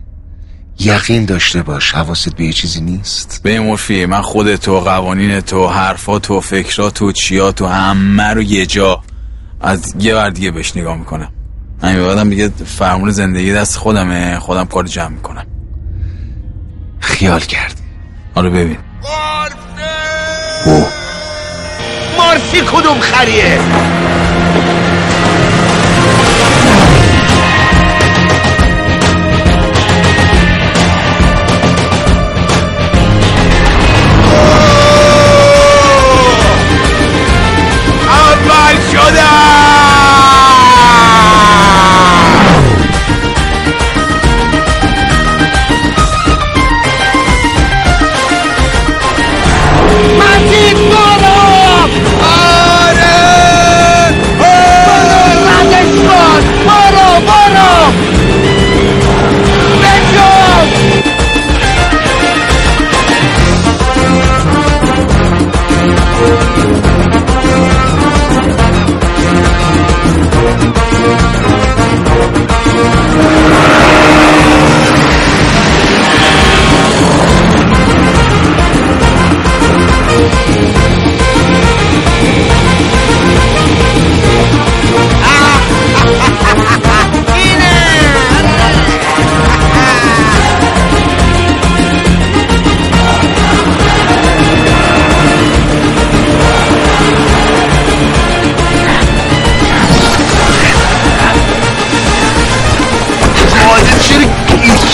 [0.81, 3.41] یقین داشته باش حواست به یه چیزی نیست.
[3.43, 8.43] به مورفی من خود تو قوانین تو حرفات و فکرات و چیات و همه رو
[8.43, 9.03] یه جا
[9.61, 11.32] از یه ور دیگه بهش نگاه می‌کنم.
[11.83, 15.47] همین بعدم دیگه فرمون زندگی دست خودمه خودم کار جمع می‌کنم.
[17.01, 17.83] خیال کردی
[18.35, 18.79] آره ببین.
[22.19, 23.59] مارفی کدوم خریه؟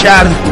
[0.09, 0.48] گیر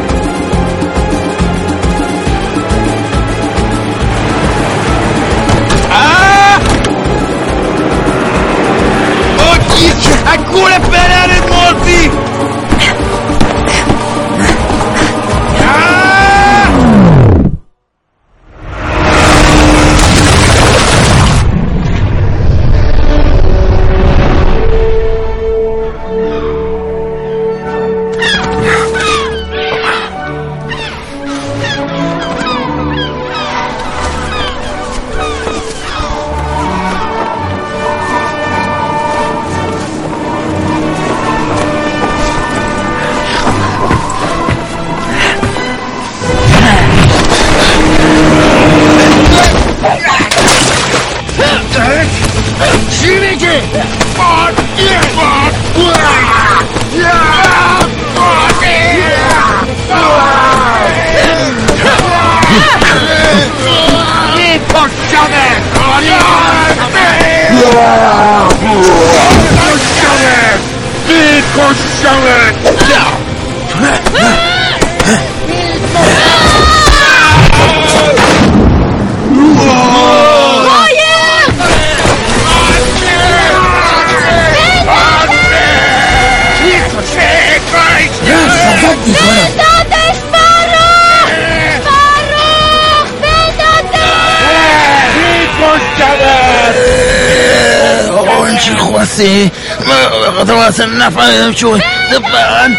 [101.57, 101.81] چون
[102.11, 102.71] فقط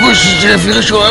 [0.00, 1.10] کشیش رفیق شما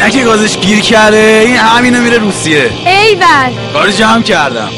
[0.00, 2.70] این که گازش گیر کرده این همینو میره روسیه.
[2.86, 3.72] ایول.
[3.72, 4.70] کار جمع کردم.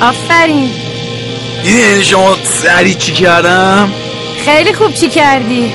[0.00, 0.70] آفرین.
[1.64, 3.92] دیدی شما سری چی کردم؟
[4.44, 5.72] خیلی خوب چی کردی.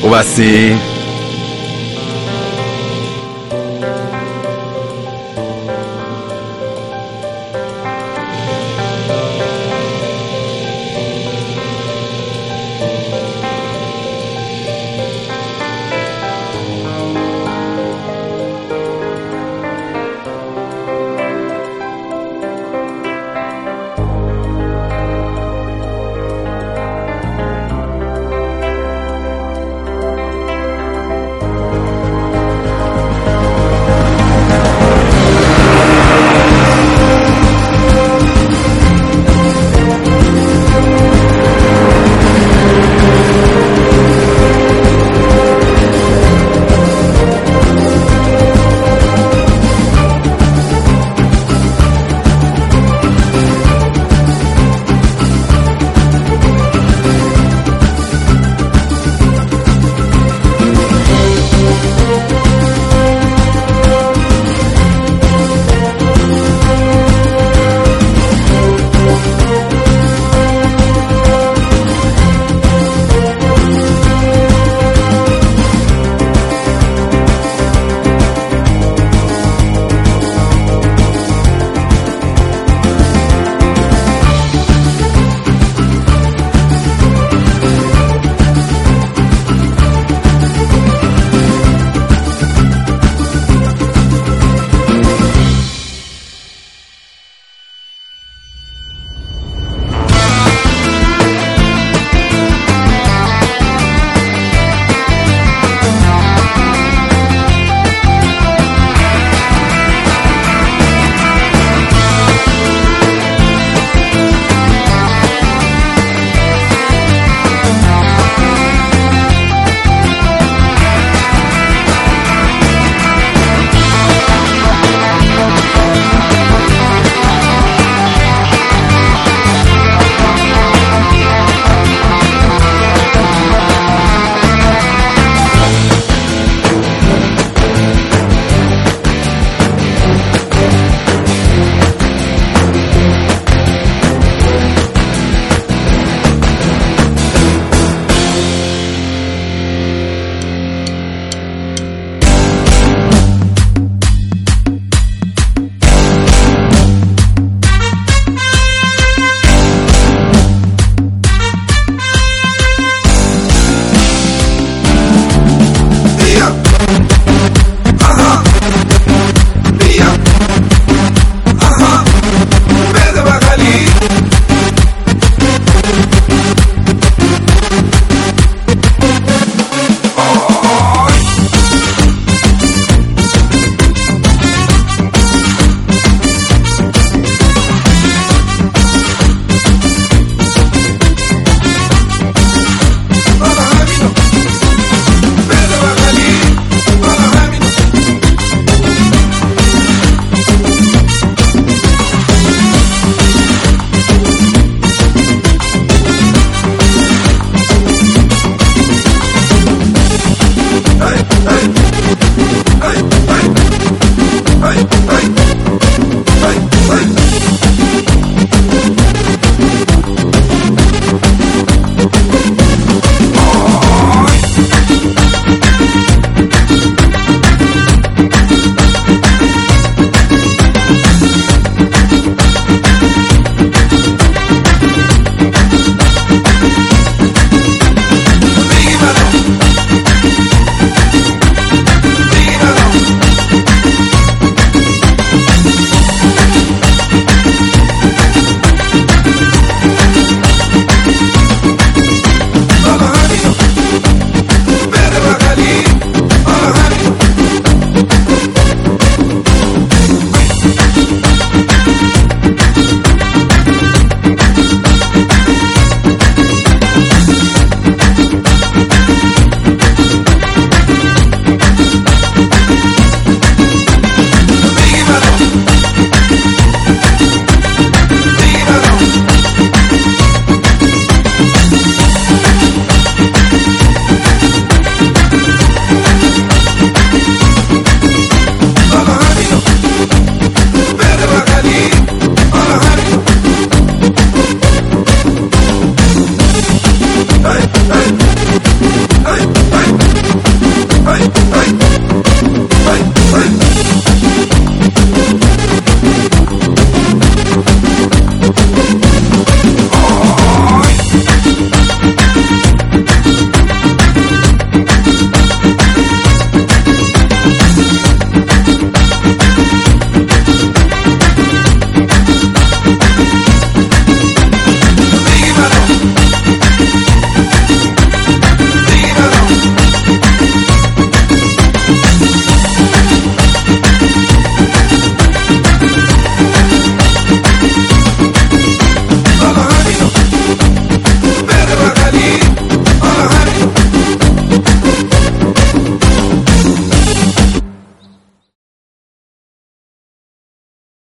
[0.00, 0.78] خوب هستی؟